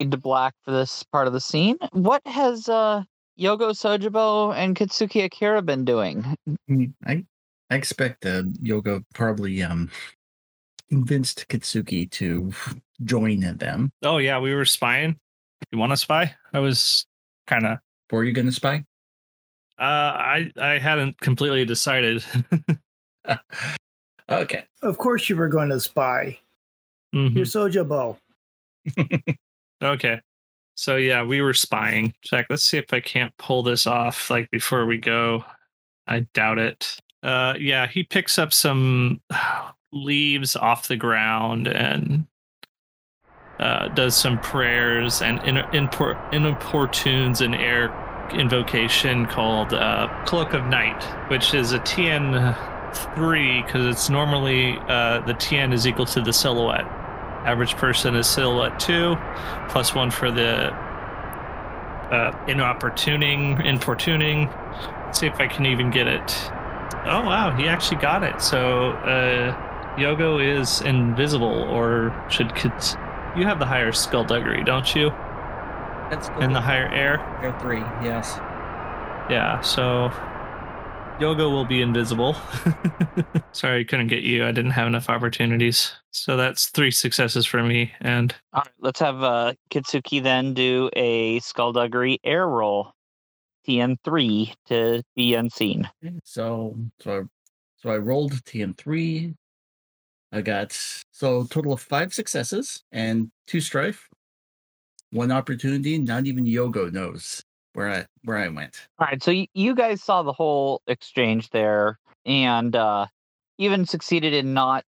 to 0.00 0.16
black 0.16 0.54
for 0.64 0.70
this 0.70 1.02
part 1.04 1.26
of 1.26 1.32
the 1.32 1.40
scene. 1.40 1.78
What 1.92 2.22
has 2.26 2.68
uh 2.68 3.04
Yogo 3.38 3.70
Sojibo 3.70 4.54
and 4.54 4.76
Kitsuki 4.76 5.24
Akira 5.24 5.62
been 5.62 5.84
doing? 5.84 6.36
Mm, 6.70 6.92
I 7.06 7.24
I 7.70 7.74
expect 7.76 8.26
uh, 8.26 8.42
Yogo 8.62 9.04
probably 9.14 9.62
um 9.62 9.90
convinced 10.90 11.46
Kitsuki 11.48 12.10
to 12.12 12.52
join 13.04 13.40
them. 13.58 13.90
Oh 14.02 14.18
yeah, 14.18 14.38
we 14.38 14.54
were 14.54 14.64
spying. 14.64 15.16
You 15.72 15.78
want 15.78 15.92
to 15.92 15.96
spy? 15.96 16.34
I 16.52 16.58
was 16.60 17.06
kind 17.46 17.66
of. 17.66 17.78
Were 18.10 18.24
you 18.24 18.32
going 18.32 18.46
to 18.46 18.52
spy? 18.52 18.84
Uh, 19.78 19.82
I 19.82 20.52
I 20.60 20.78
hadn't 20.78 21.20
completely 21.20 21.64
decided. 21.64 22.24
okay. 24.30 24.64
Of 24.82 24.98
course, 24.98 25.28
you 25.28 25.36
were 25.36 25.48
going 25.48 25.70
to 25.70 25.80
spy. 25.80 26.38
Mhm. 27.14 27.34
You're 27.36 27.46
Sojobo. 27.46 28.16
Okay. 29.82 30.20
So 30.76 30.96
yeah, 30.96 31.22
we 31.24 31.42
were 31.42 31.52
spying. 31.52 32.14
Check. 32.22 32.46
Let's 32.48 32.62
see 32.64 32.78
if 32.78 32.92
I 32.94 33.00
can't 33.00 33.36
pull 33.36 33.62
this 33.62 33.86
off 33.86 34.30
like 34.30 34.50
before 34.50 34.86
we 34.86 34.96
go. 34.96 35.44
I 36.06 36.20
doubt 36.32 36.58
it. 36.58 36.96
Uh 37.22 37.54
yeah, 37.58 37.86
he 37.86 38.02
picks 38.02 38.38
up 38.38 38.52
some 38.52 39.20
leaves 39.92 40.56
off 40.56 40.88
the 40.88 40.96
ground 40.96 41.66
and 41.68 42.26
uh 43.60 43.88
does 43.88 44.16
some 44.16 44.38
prayers 44.38 45.22
and 45.22 45.38
in, 45.44 45.56
impor, 45.56 46.16
importunes 46.32 47.40
an 47.40 47.54
air 47.54 47.92
invocation 48.32 49.26
called 49.26 49.72
uh 49.72 50.08
Cloak 50.26 50.54
of 50.54 50.64
Night, 50.66 51.02
which 51.30 51.54
is 51.54 51.72
a 51.72 51.78
TN 51.80 52.56
three 53.16 53.62
because 53.62 53.86
it's 53.86 54.08
normally 54.08 54.78
uh 54.88 55.20
the 55.20 55.34
TN 55.34 55.72
is 55.72 55.86
equal 55.86 56.06
to 56.06 56.20
the 56.20 56.32
silhouette. 56.32 56.86
Average 57.44 57.76
person 57.76 58.14
is 58.16 58.26
silhouette 58.26 58.80
two, 58.80 59.16
plus 59.68 59.94
one 59.94 60.10
for 60.10 60.30
the 60.30 60.72
uh, 62.10 62.32
inopportuning, 62.46 63.58
importuning. 63.64 64.48
Let's 65.04 65.20
see 65.20 65.26
if 65.26 65.40
I 65.40 65.46
can 65.46 65.66
even 65.66 65.90
get 65.90 66.06
it. 66.06 66.50
Oh 67.06 67.22
wow, 67.24 67.54
he 67.56 67.68
actually 67.68 68.00
got 68.00 68.22
it. 68.22 68.40
So 68.40 68.90
uh, 68.90 69.96
Yogo 69.96 70.42
is 70.42 70.80
invisible, 70.80 71.46
or 71.46 72.14
should 72.30 72.54
kids? 72.54 72.96
You 73.36 73.44
have 73.44 73.58
the 73.58 73.66
higher 73.66 73.92
skullduggery, 73.92 74.62
don't 74.64 74.94
you? 74.94 75.10
That's 76.10 76.28
And 76.40 76.54
the 76.54 76.60
higher 76.60 76.88
air. 76.88 77.18
Air 77.42 77.58
three, 77.60 77.80
yes. 78.02 78.36
Yeah. 79.28 79.60
So 79.60 80.10
Yogo 81.18 81.50
will 81.50 81.64
be 81.64 81.82
invisible. 81.82 82.36
Sorry, 83.52 83.80
I 83.80 83.84
couldn't 83.84 84.08
get 84.08 84.22
you. 84.22 84.44
I 84.44 84.52
didn't 84.52 84.72
have 84.72 84.86
enough 84.86 85.08
opportunities. 85.08 85.92
So 86.10 86.36
that's 86.36 86.66
three 86.66 86.90
successes 86.90 87.46
for 87.46 87.62
me, 87.62 87.92
and 88.00 88.34
All 88.52 88.62
right, 88.62 88.72
let's 88.80 89.00
have 89.00 89.22
uh, 89.22 89.54
Kitsuki 89.70 90.22
then 90.22 90.54
do 90.54 90.90
a 90.94 91.40
skullduggery 91.40 92.18
air 92.24 92.46
roll. 92.48 92.92
TN3 93.66 94.52
to 94.66 95.02
be 95.16 95.34
unseen. 95.34 95.88
So 96.24 96.76
so 97.00 97.20
I, 97.20 97.22
so 97.76 97.90
I 97.90 97.96
rolled 97.96 98.32
TN 98.44 98.76
three. 98.76 99.34
I 100.34 100.42
got 100.42 100.72
so 101.12 101.44
total 101.44 101.72
of 101.74 101.80
five 101.80 102.12
successes 102.12 102.82
and 102.90 103.30
two 103.46 103.60
strife. 103.60 104.08
One 105.12 105.30
opportunity. 105.30 105.96
Not 105.96 106.26
even 106.26 106.44
Yogo 106.44 106.92
knows 106.92 107.40
where 107.74 107.88
I 107.88 108.06
where 108.24 108.38
I 108.38 108.48
went. 108.48 108.88
All 108.98 109.06
right, 109.06 109.22
so 109.22 109.30
y- 109.30 109.46
you 109.54 109.76
guys 109.76 110.02
saw 110.02 110.24
the 110.24 110.32
whole 110.32 110.82
exchange 110.88 111.50
there, 111.50 112.00
and 112.26 112.74
uh, 112.74 113.06
even 113.58 113.86
succeeded 113.86 114.34
in 114.34 114.54
not 114.54 114.84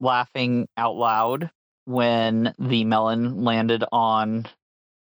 laughing 0.00 0.66
out 0.78 0.96
loud 0.96 1.50
when 1.84 2.54
the 2.58 2.84
melon 2.84 3.44
landed 3.44 3.84
on 3.92 4.46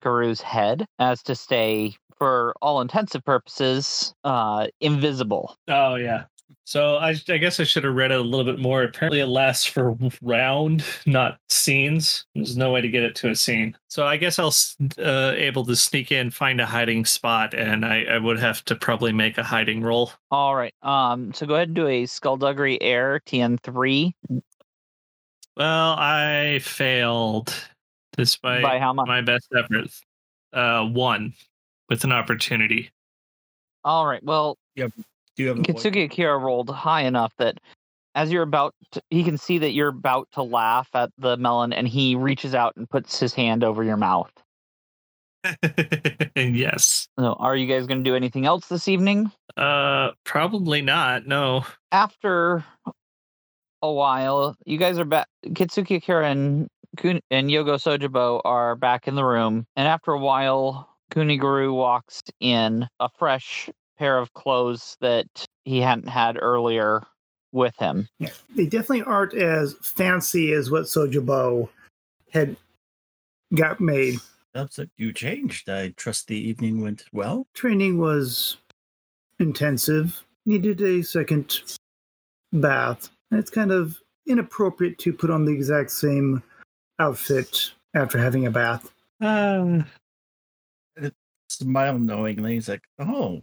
Guru's 0.01 0.39
head, 0.39 0.85
as 0.99 1.21
to 1.23 1.35
stay, 1.35 1.93
for 2.17 2.55
all 2.61 2.79
intensive 2.79 3.25
purposes, 3.25 4.13
uh, 4.23 4.67
invisible. 4.79 5.57
Oh 5.67 5.95
yeah. 5.95 6.23
So 6.67 6.97
I, 6.97 7.15
I 7.29 7.37
guess 7.37 7.59
I 7.59 7.63
should 7.63 7.83
have 7.83 7.93
read 7.93 8.11
it 8.11 8.19
a 8.19 8.23
little 8.23 8.45
bit 8.45 8.59
more. 8.59 8.83
Apparently, 8.83 9.19
it 9.19 9.27
lasts 9.27 9.65
for 9.65 9.95
round, 10.21 10.83
not 11.05 11.39
scenes. 11.49 12.25
There's 12.33 12.57
no 12.57 12.71
way 12.71 12.81
to 12.81 12.87
get 12.89 13.03
it 13.03 13.15
to 13.17 13.29
a 13.29 13.35
scene. 13.35 13.77
So 13.87 14.05
I 14.07 14.17
guess 14.17 14.39
I'll 14.39 14.47
s- 14.47 14.75
uh, 14.97 15.33
able 15.35 15.63
to 15.65 15.75
sneak 15.75 16.11
in, 16.11 16.31
find 16.31 16.59
a 16.59 16.65
hiding 16.65 17.05
spot, 17.05 17.53
and 17.53 17.85
I, 17.85 18.03
I 18.03 18.17
would 18.17 18.39
have 18.39 18.65
to 18.65 18.75
probably 18.75 19.11
make 19.11 19.37
a 19.37 19.43
hiding 19.43 19.81
roll. 19.81 20.11
All 20.31 20.55
right, 20.55 20.73
um, 20.81 21.33
so 21.33 21.45
go 21.45 21.55
ahead 21.55 21.67
and 21.69 21.75
do 21.75 21.87
a 21.87 22.05
skullduggery 22.07 22.81
air 22.81 23.21
TN3 23.27 24.13
Well, 25.57 25.95
I 25.97 26.59
failed 26.61 27.53
despite 28.17 28.63
by 28.63 28.79
how 28.79 28.93
much? 28.93 29.07
my 29.07 29.21
best 29.21 29.47
efforts. 29.55 30.01
Uh, 30.51 30.85
one 30.85 31.33
with 31.89 32.03
an 32.05 32.11
opportunity. 32.11 32.89
All 33.83 34.07
right, 34.07 34.23
well, 34.23 34.57
Do 35.35 35.47
have 35.47 35.59
a? 35.59 35.61
Kitsuki 35.61 36.05
Akira 36.05 36.37
rolled 36.37 36.69
high 36.69 37.01
enough 37.01 37.33
that 37.37 37.59
as 38.15 38.31
you're 38.31 38.43
about 38.43 38.73
to, 38.91 39.01
he 39.09 39.23
can 39.23 39.37
see 39.37 39.57
that 39.59 39.71
you're 39.71 39.89
about 39.89 40.29
to 40.33 40.43
laugh 40.43 40.89
at 40.93 41.11
the 41.17 41.37
melon 41.37 41.73
and 41.73 41.87
he 41.87 42.15
reaches 42.15 42.55
out 42.55 42.73
and 42.77 42.89
puts 42.89 43.19
his 43.19 43.33
hand 43.33 43.63
over 43.63 43.83
your 43.83 43.97
mouth. 43.97 44.31
And 46.35 46.55
yes. 46.57 47.07
So, 47.19 47.33
are 47.33 47.55
you 47.55 47.67
guys 47.67 47.85
going 47.85 48.03
to 48.03 48.09
do 48.09 48.15
anything 48.15 48.45
else 48.45 48.67
this 48.67 48.87
evening? 48.87 49.31
Uh, 49.55 50.11
probably 50.23 50.81
not. 50.81 51.27
No. 51.27 51.65
After 51.91 52.63
a 53.81 53.91
while, 53.91 54.55
you 54.65 54.77
guys 54.77 54.97
are 54.97 55.05
back. 55.05 55.27
Kitsuki 55.45 55.97
Akira 55.97 56.29
and 56.29 56.67
Kun- 56.97 57.21
and 57.29 57.49
Yogo 57.49 57.75
Sojibo 57.75 58.41
are 58.43 58.75
back 58.75 59.07
in 59.07 59.15
the 59.15 59.23
room, 59.23 59.67
and 59.75 59.87
after 59.87 60.11
a 60.11 60.19
while, 60.19 60.89
Kuniguru 61.11 61.73
walks 61.73 62.23
in 62.39 62.87
a 62.99 63.09
fresh 63.09 63.69
pair 63.97 64.17
of 64.17 64.33
clothes 64.33 64.97
that 65.01 65.27
he 65.63 65.79
hadn't 65.79 66.07
had 66.07 66.37
earlier 66.41 67.03
with 67.51 67.75
him. 67.77 68.07
Yeah, 68.19 68.29
they 68.55 68.65
definitely 68.65 69.03
aren't 69.03 69.33
as 69.33 69.75
fancy 69.81 70.51
as 70.53 70.69
what 70.69 70.83
Sojibo 70.83 71.69
had 72.31 72.55
got 73.53 73.79
made. 73.79 74.19
That's 74.53 74.79
it. 74.79 74.89
You 74.97 75.13
changed. 75.13 75.69
I 75.69 75.89
trust 75.89 76.27
the 76.27 76.37
evening 76.37 76.81
went 76.81 77.05
well. 77.11 77.47
Training 77.53 77.97
was 77.97 78.57
intensive. 79.39 80.23
Needed 80.45 80.81
a 80.81 81.01
second 81.01 81.61
bath. 82.53 83.09
And 83.31 83.39
it's 83.39 83.49
kind 83.49 83.71
of 83.71 83.97
inappropriate 84.27 84.97
to 84.99 85.13
put 85.13 85.29
on 85.29 85.45
the 85.45 85.53
exact 85.53 85.91
same 85.91 86.41
outfit 86.99 87.73
after 87.93 88.17
having 88.17 88.47
a 88.47 88.51
bath. 88.51 88.91
Uh, 89.21 89.83
Smile 91.49 91.99
knowingly. 91.99 92.55
He's 92.55 92.69
like, 92.69 92.83
oh, 92.99 93.41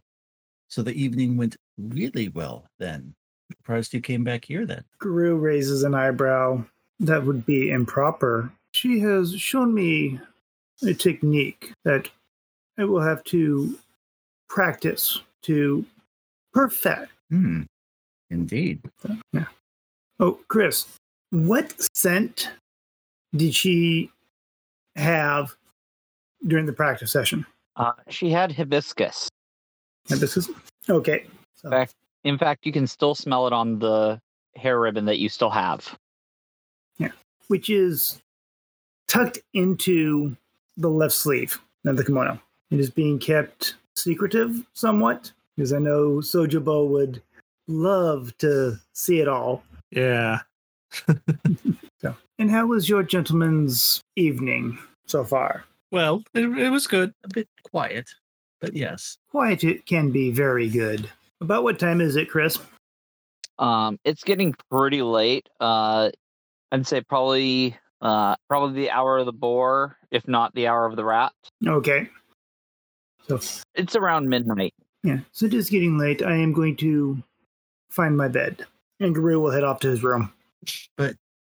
so 0.73 0.81
the 0.81 0.95
evening 0.95 1.37
went 1.37 1.55
really 1.77 2.31
well 2.31 2.65
then. 2.79 3.13
Surprised 3.59 3.93
you 3.93 4.01
came 4.01 4.25
back 4.25 4.47
here 4.47 4.65
then. 4.65 4.83
Guru 5.01 5.37
raises 5.37 5.83
an 5.83 5.95
eyebrow. 5.95 6.65
That 6.99 7.27
would 7.27 7.45
be 7.45 7.71
improper. 7.71 8.51
She 8.73 8.99
has 9.01 9.39
shown 9.39 9.75
me 9.75 10.19
a 10.83 10.95
technique 10.95 11.75
that 11.85 12.09
I 12.79 12.85
will 12.85 13.03
have 13.03 13.23
to 13.25 13.79
practice 14.49 15.21
to 15.43 15.85
perfect. 16.55 17.13
Hmm. 17.29 17.65
Indeed. 18.31 18.81
Oh, 20.21 20.39
Chris, 20.49 20.87
what 21.29 21.75
scent 21.95 22.49
did 23.37 23.55
she 23.55 24.11
have 24.97 25.55
during 26.47 26.65
the 26.65 26.73
practice 26.73 27.13
session? 27.13 27.45
Uh, 27.77 27.93
she 28.09 28.31
had 28.31 28.53
hibiscus. 28.53 29.29
Hibiscus? 30.09 30.51
Okay. 30.89 31.27
So, 31.55 31.71
Back- 31.71 31.91
In 32.25 32.39
fact, 32.39 32.67
you 32.67 32.73
can 32.73 32.87
still 32.87 33.15
smell 33.15 33.47
it 33.47 33.53
on 33.53 33.79
the 33.79 34.21
hair 34.57 34.79
ribbon 34.81 35.05
that 35.07 35.19
you 35.19 35.29
still 35.29 35.51
have. 35.51 35.97
Yeah, 36.99 37.11
which 37.49 37.71
is 37.71 38.21
tucked 39.09 39.39
into 39.55 40.37
the 40.77 40.89
left 40.91 41.15
sleeve 41.15 41.59
of 41.85 41.97
the 41.97 42.05
kimono. 42.05 42.39
It 42.71 42.81
is 42.81 42.91
being 42.91 43.19
kept 43.19 43.75
secretive 43.97 44.65
somewhat 44.73 45.31
because 45.57 45.73
I 45.73 45.79
know 45.79 46.17
Sojibo 46.19 46.89
would 46.89 47.23
love 47.69 48.37
to 48.39 48.79
see 48.93 49.21
it 49.21 49.29
all. 49.29 49.63
yeah. 49.91 50.41
So, 52.01 52.17
and 52.41 52.51
how 52.51 52.67
was 52.67 52.89
your 52.89 53.05
gentleman's 53.05 54.01
evening 54.17 54.77
so 55.07 55.23
far? 55.23 55.65
Well, 55.93 56.25
it, 56.35 56.47
it 56.59 56.71
was 56.71 56.89
good. 56.89 57.15
A 57.23 57.29
bit 57.29 57.49
quiet, 57.71 58.11
but 58.63 58.75
yes. 58.75 59.19
Quiet 59.31 59.65
it 59.65 59.85
can 59.85 60.11
be 60.11 60.31
very 60.31 60.71
good. 60.71 61.11
About 61.43 61.65
what 61.65 61.79
time 61.79 62.01
is 62.01 62.17
it, 62.17 62.31
Chris? 62.31 62.59
Um, 63.59 63.99
it's 64.05 64.25
getting 64.25 64.55
pretty 64.71 65.03
late. 65.03 65.49
Uh, 65.61 66.11
I'd 66.71 66.87
say 66.87 67.03
probably 67.03 67.77
uh 68.01 68.35
probably 68.49 68.81
the 68.83 68.91
hour 68.91 69.19
of 69.19 69.27
the 69.27 69.33
boar, 69.33 69.99
if 70.11 70.27
not 70.27 70.55
the 70.55 70.69
hour 70.69 70.87
of 70.87 70.97
the 70.97 71.05
rat. 71.05 71.33
Okay. 71.67 72.09
So, 73.29 73.39
It's 73.75 73.95
around 73.95 74.29
midnight. 74.29 74.75
yeah, 75.05 75.19
so 75.31 75.47
it 75.47 75.55
is 75.55 75.71
getting 75.71 75.97
late. 75.99 76.23
I 76.23 76.35
am 76.35 76.53
going 76.53 76.77
to 76.79 77.23
find 77.91 78.17
my 78.17 78.27
bed. 78.29 78.65
And 78.99 79.15
Guru 79.15 79.39
will 79.39 79.51
head 79.53 79.63
off 79.65 79.79
to 79.81 79.89
his 79.89 80.03
room. 80.03 80.33
But 80.97 81.15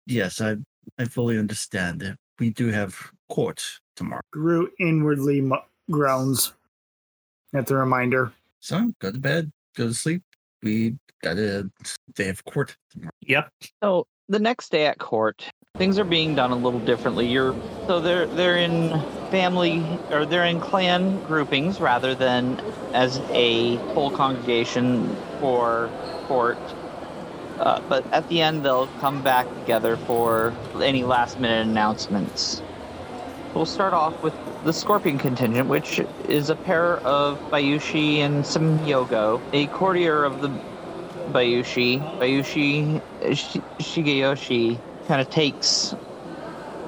yes, 0.06 0.40
I 0.40 0.56
I 0.98 1.04
fully 1.06 1.38
understand. 1.38 2.00
that 2.00 2.16
We 2.38 2.50
do 2.50 2.68
have 2.68 2.94
court 3.30 3.62
tomorrow. 3.96 4.20
Guru 4.32 4.68
inwardly 4.80 5.40
mu- 5.40 5.56
groans 5.90 6.52
at 7.54 7.66
the 7.66 7.76
reminder. 7.76 8.32
So 8.60 8.92
go 8.98 9.12
to 9.12 9.18
bed, 9.18 9.52
go 9.76 9.88
to 9.88 9.94
sleep. 9.94 10.22
We 10.62 10.96
got 11.22 11.38
a 11.38 11.70
day 12.14 12.28
of 12.28 12.44
court 12.44 12.76
tomorrow. 12.90 13.10
Yep. 13.22 13.50
So 13.82 14.06
the 14.28 14.38
next 14.38 14.70
day 14.70 14.86
at 14.86 14.98
court, 14.98 15.44
things 15.76 15.98
are 15.98 16.04
being 16.04 16.34
done 16.34 16.50
a 16.50 16.56
little 16.56 16.80
differently. 16.80 17.26
You're 17.26 17.54
so 17.86 18.00
they're 18.00 18.26
they're 18.26 18.56
in 18.56 18.90
family 19.30 19.84
or 20.10 20.24
they're 20.26 20.46
in 20.46 20.60
clan 20.60 21.22
groupings 21.24 21.80
rather 21.80 22.14
than 22.14 22.58
as 22.92 23.20
a 23.30 23.76
whole 23.92 24.10
congregation 24.10 25.14
for 25.40 25.90
court. 26.26 26.58
Uh, 27.58 27.80
but 27.88 28.04
at 28.12 28.28
the 28.28 28.40
end, 28.40 28.64
they'll 28.64 28.88
come 28.98 29.22
back 29.22 29.46
together 29.60 29.96
for 29.96 30.52
any 30.82 31.04
last 31.04 31.38
minute 31.38 31.66
announcements. 31.66 32.62
We'll 33.54 33.66
start 33.66 33.94
off 33.94 34.20
with 34.22 34.34
the 34.64 34.72
Scorpion 34.72 35.16
contingent, 35.16 35.68
which 35.68 36.00
is 36.28 36.50
a 36.50 36.56
pair 36.56 36.96
of 36.98 37.38
Bayushi 37.50 38.18
and 38.18 38.44
some 38.44 38.80
Yogo, 38.80 39.40
a 39.52 39.66
courtier 39.68 40.24
of 40.24 40.42
the 40.42 40.48
Bayushi. 41.30 42.00
Bayushi 42.18 43.00
Shi- 43.36 43.60
Shigeyoshi 43.78 44.78
kind 45.06 45.20
of 45.20 45.30
takes 45.30 45.94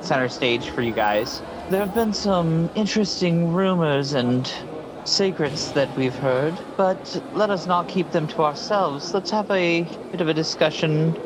center 0.01 0.29
stage 0.29 0.69
for 0.71 0.83
you 0.83 0.93
guys. 0.93 1.41
There 1.71 1.81
have 1.81 1.95
been 1.95 2.13
some 2.13 2.69
interesting 2.75 3.53
rumors 3.53 4.13
and 4.13 4.53
secrets 5.05 5.71
that 5.73 5.97
we've 5.97 6.15
heard, 6.17 6.55
but 6.77 7.23
let 7.35 7.51
us 7.51 7.67
not 7.67 7.87
keep 7.87 8.11
them 8.11 8.27
to 8.29 8.43
ourselves. 8.43 9.15
Let's 9.15 9.31
have 9.31 9.49
a 9.53 9.83
bit 10.11 10.21
of 10.21 10.29
a 10.29 10.35
discussion 10.35 11.17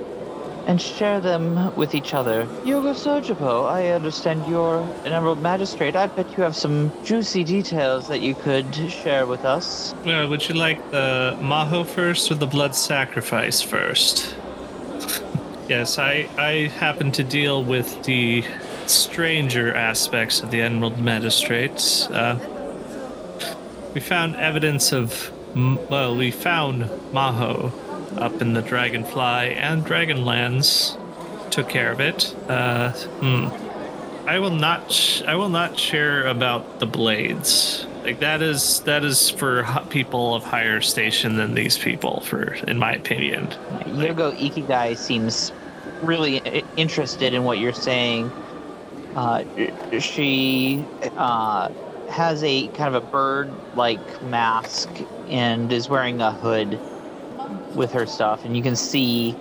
and 0.66 0.80
share 0.80 1.20
them 1.20 1.74
with 1.76 1.94
each 1.94 2.14
other. 2.14 2.46
Yogo 2.64 2.94
Sojipo, 2.94 3.70
I 3.70 3.88
understand 3.88 4.46
you're 4.48 4.80
an 5.04 5.12
Emerald 5.12 5.40
Magistrate. 5.42 5.96
I 5.96 6.06
bet 6.06 6.36
you 6.36 6.42
have 6.42 6.56
some 6.56 6.92
juicy 7.04 7.44
details 7.44 8.08
that 8.08 8.20
you 8.20 8.34
could 8.34 8.74
share 8.90 9.26
with 9.26 9.44
us. 9.44 9.94
Uh, 10.06 10.26
would 10.28 10.48
you 10.48 10.54
like 10.54 10.78
the 10.90 11.36
Maho 11.40 11.86
first 11.86 12.30
or 12.30 12.34
the 12.34 12.46
blood 12.46 12.74
sacrifice 12.74 13.62
first? 13.62 14.34
yes, 15.68 15.98
I, 15.98 16.28
I 16.36 16.68
happen 16.78 17.12
to 17.12 17.24
deal 17.24 17.64
with 17.64 18.02
the 18.04 18.44
stranger 18.86 19.74
aspects 19.74 20.40
of 20.40 20.50
the 20.50 20.60
Emerald 20.60 20.98
Magistrates. 20.98 22.06
Uh, 22.08 22.38
we 23.94 24.00
found 24.00 24.36
evidence 24.36 24.92
of, 24.92 25.32
well, 25.90 26.16
we 26.16 26.30
found 26.30 26.84
Maho 27.12 27.72
up 28.16 28.40
in 28.40 28.54
the 28.54 28.62
Dragonfly 28.62 29.54
and 29.54 29.84
Dragonlands. 29.84 30.96
Took 31.50 31.68
care 31.68 31.90
of 31.90 32.00
it. 32.00 32.34
Uh, 32.48 32.92
hmm. 32.92 34.28
I 34.28 34.38
will 34.38 34.50
not. 34.50 34.92
Sh- 34.92 35.22
I 35.22 35.34
will 35.34 35.48
not 35.48 35.78
share 35.78 36.26
about 36.26 36.78
the 36.78 36.86
blades. 36.86 37.86
Like 38.04 38.20
that 38.20 38.42
is 38.42 38.80
that 38.80 39.04
is 39.04 39.30
for 39.30 39.66
people 39.90 40.34
of 40.34 40.44
higher 40.44 40.80
station 40.80 41.36
than 41.36 41.54
these 41.54 41.76
people. 41.76 42.20
For 42.20 42.54
in 42.54 42.78
my 42.78 42.92
opinion. 42.92 43.48
Yogo 43.86 44.36
Ikigai 44.38 44.96
seems 44.96 45.52
really 46.02 46.64
interested 46.76 47.34
in 47.34 47.44
what 47.44 47.58
you're 47.58 47.72
saying. 47.72 48.30
Uh, 49.16 49.42
she 49.98 50.84
uh, 51.16 51.68
has 52.08 52.42
a 52.44 52.68
kind 52.68 52.94
of 52.94 53.02
a 53.02 53.06
bird-like 53.06 54.22
mask 54.22 54.88
and 55.28 55.72
is 55.72 55.88
wearing 55.88 56.20
a 56.20 56.30
hood 56.32 56.78
with 57.74 57.92
her 57.92 58.06
stuff, 58.06 58.44
and 58.44 58.56
you 58.56 58.62
can 58.62 58.76
see 58.76 59.34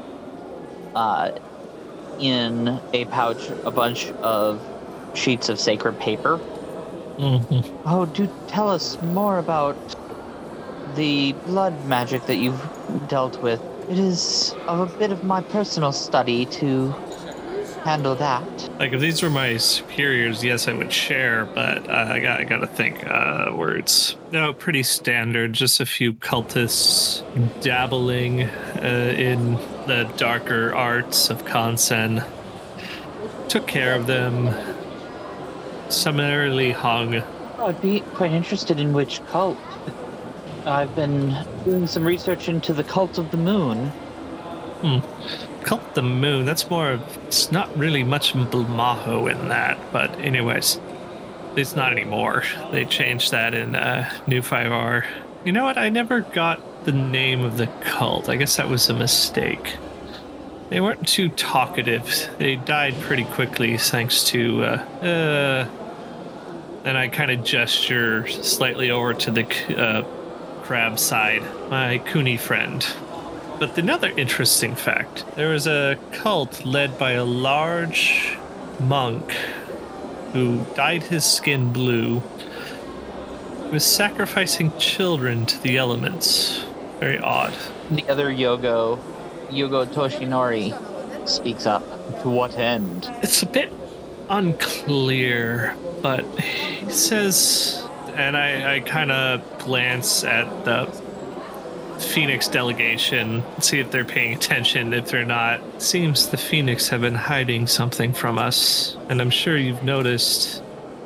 uh, 0.95 1.31
in 2.19 2.79
a 2.93 3.05
pouch 3.05 3.49
a 3.65 3.71
bunch 3.71 4.07
of 4.21 4.61
sheets 5.13 5.49
of 5.49 5.59
sacred 5.59 5.99
paper. 5.99 6.39
Mm-hmm. 7.17 7.87
Oh, 7.87 8.05
do 8.05 8.29
tell 8.47 8.69
us 8.69 9.01
more 9.01 9.39
about 9.39 9.75
the 10.95 11.33
blood 11.45 11.85
magic 11.85 12.25
that 12.27 12.37
you've 12.37 12.61
dealt 13.07 13.41
with. 13.41 13.61
It 13.89 13.99
is 13.99 14.55
of 14.67 14.93
a 14.93 14.97
bit 14.99 15.11
of 15.11 15.23
my 15.23 15.41
personal 15.41 15.91
study 15.91 16.45
to 16.45 16.93
handle 17.89 18.13
that. 18.13 18.69
Like 18.77 18.93
if 18.93 19.01
these 19.01 19.23
were 19.23 19.31
my 19.31 19.57
superiors, 19.57 20.43
yes, 20.43 20.67
I 20.67 20.73
would 20.73 20.93
share. 20.93 21.45
But 21.45 21.89
uh, 21.89 21.93
I 22.11 22.19
got 22.19 22.39
I 22.39 22.43
got 22.43 22.59
to 22.59 22.67
think 22.67 23.03
uh, 23.07 23.51
words. 23.55 24.15
No, 24.31 24.53
pretty 24.53 24.83
standard. 24.83 25.53
Just 25.53 25.79
a 25.79 25.87
few 25.87 26.13
cultists 26.13 27.23
dabbling 27.63 28.43
uh, 28.43 29.15
in 29.17 29.53
the 29.87 30.11
darker 30.17 30.73
arts 30.75 31.31
of 31.31 31.45
Kansen. 31.45 32.23
Took 33.47 33.65
care 33.65 33.95
of 33.95 34.05
them. 34.05 34.53
Summarily 35.89 36.71
hung. 36.71 37.15
I'd 37.57 37.81
be 37.81 38.01
quite 38.13 38.31
interested 38.31 38.79
in 38.79 38.93
which 38.93 39.25
cult. 39.25 39.57
I've 40.65 40.95
been 40.95 41.35
doing 41.65 41.87
some 41.87 42.03
research 42.03 42.49
into 42.49 42.71
the 42.71 42.83
cult 42.83 43.17
of 43.17 43.31
the 43.31 43.37
moon. 43.37 43.91
Cult 45.69 45.93
the 45.93 46.01
Moon, 46.01 46.45
that's 46.47 46.67
more 46.67 46.93
of. 46.93 47.17
It's 47.27 47.51
not 47.51 47.77
really 47.77 48.03
much 48.03 48.33
Maho 48.33 49.31
in 49.31 49.49
that, 49.49 49.77
but, 49.93 50.09
anyways. 50.19 50.79
It's 51.55 51.75
not 51.75 51.91
anymore. 51.91 52.41
They 52.71 52.85
changed 52.85 53.29
that 53.29 53.53
in 53.53 53.75
uh, 53.75 54.11
New 54.25 54.41
5R. 54.41 55.05
You 55.45 55.51
know 55.51 55.65
what? 55.65 55.77
I 55.77 55.89
never 55.89 56.21
got 56.21 56.85
the 56.85 56.91
name 56.91 57.41
of 57.43 57.57
the 57.57 57.67
cult. 57.81 58.29
I 58.29 58.35
guess 58.35 58.55
that 58.55 58.67
was 58.67 58.89
a 58.89 58.95
mistake. 58.95 59.75
They 60.69 60.81
weren't 60.81 61.07
too 61.07 61.29
talkative. 61.29 62.31
They 62.39 62.55
died 62.55 62.95
pretty 63.01 63.25
quickly 63.25 63.77
thanks 63.77 64.23
to. 64.29 64.63
Uh, 64.63 64.67
uh, 65.05 65.69
and 66.83 66.97
I 66.97 67.09
kind 67.09 67.29
of 67.29 67.43
gesture 67.43 68.27
slightly 68.27 68.89
over 68.89 69.13
to 69.13 69.29
the 69.29 69.45
uh, 69.79 70.01
crab 70.63 70.97
side, 70.97 71.43
my 71.69 71.99
Kuni 71.99 72.37
friend. 72.37 72.83
But 73.59 73.77
another 73.77 74.09
interesting 74.15 74.73
fact 74.73 75.25
there 75.35 75.49
was 75.49 75.67
a 75.67 75.97
cult 76.13 76.65
led 76.65 76.97
by 76.97 77.11
a 77.11 77.25
large 77.25 78.37
monk 78.79 79.33
who 80.31 80.65
dyed 80.75 81.03
his 81.03 81.25
skin 81.25 81.73
blue, 81.73 82.21
was 83.71 83.85
sacrificing 83.85 84.71
children 84.77 85.45
to 85.45 85.61
the 85.61 85.77
elements. 85.77 86.63
Very 86.99 87.19
odd. 87.19 87.53
The 87.91 88.07
other 88.07 88.29
Yogo, 88.29 88.99
Yogo 89.49 89.85
Toshinori, 89.85 91.27
speaks 91.27 91.65
up. 91.65 91.83
To 92.21 92.29
what 92.29 92.57
end? 92.57 93.09
It's 93.21 93.43
a 93.43 93.45
bit 93.45 93.71
unclear, 94.29 95.75
but 96.01 96.25
he 96.39 96.91
says, 96.91 97.87
and 98.15 98.35
I, 98.35 98.75
I 98.75 98.79
kind 98.81 99.11
of 99.11 99.59
glance 99.59 100.23
at 100.23 100.65
the 100.65 100.85
Phoenix 101.99 102.47
delegation, 102.47 103.43
see 103.59 103.79
if 103.79 103.91
they're 103.91 104.05
paying 104.05 104.33
attention. 104.33 104.93
If 104.93 105.09
they're 105.09 105.25
not, 105.25 105.81
seems 105.81 106.27
the 106.27 106.37
Phoenix 106.37 106.87
have 106.89 107.01
been 107.01 107.15
hiding 107.15 107.67
something 107.67 108.13
from 108.13 108.37
us, 108.37 108.97
and 109.09 109.21
I'm 109.21 109.29
sure 109.29 109.57
you've 109.57 109.83
noticed, 109.83 110.63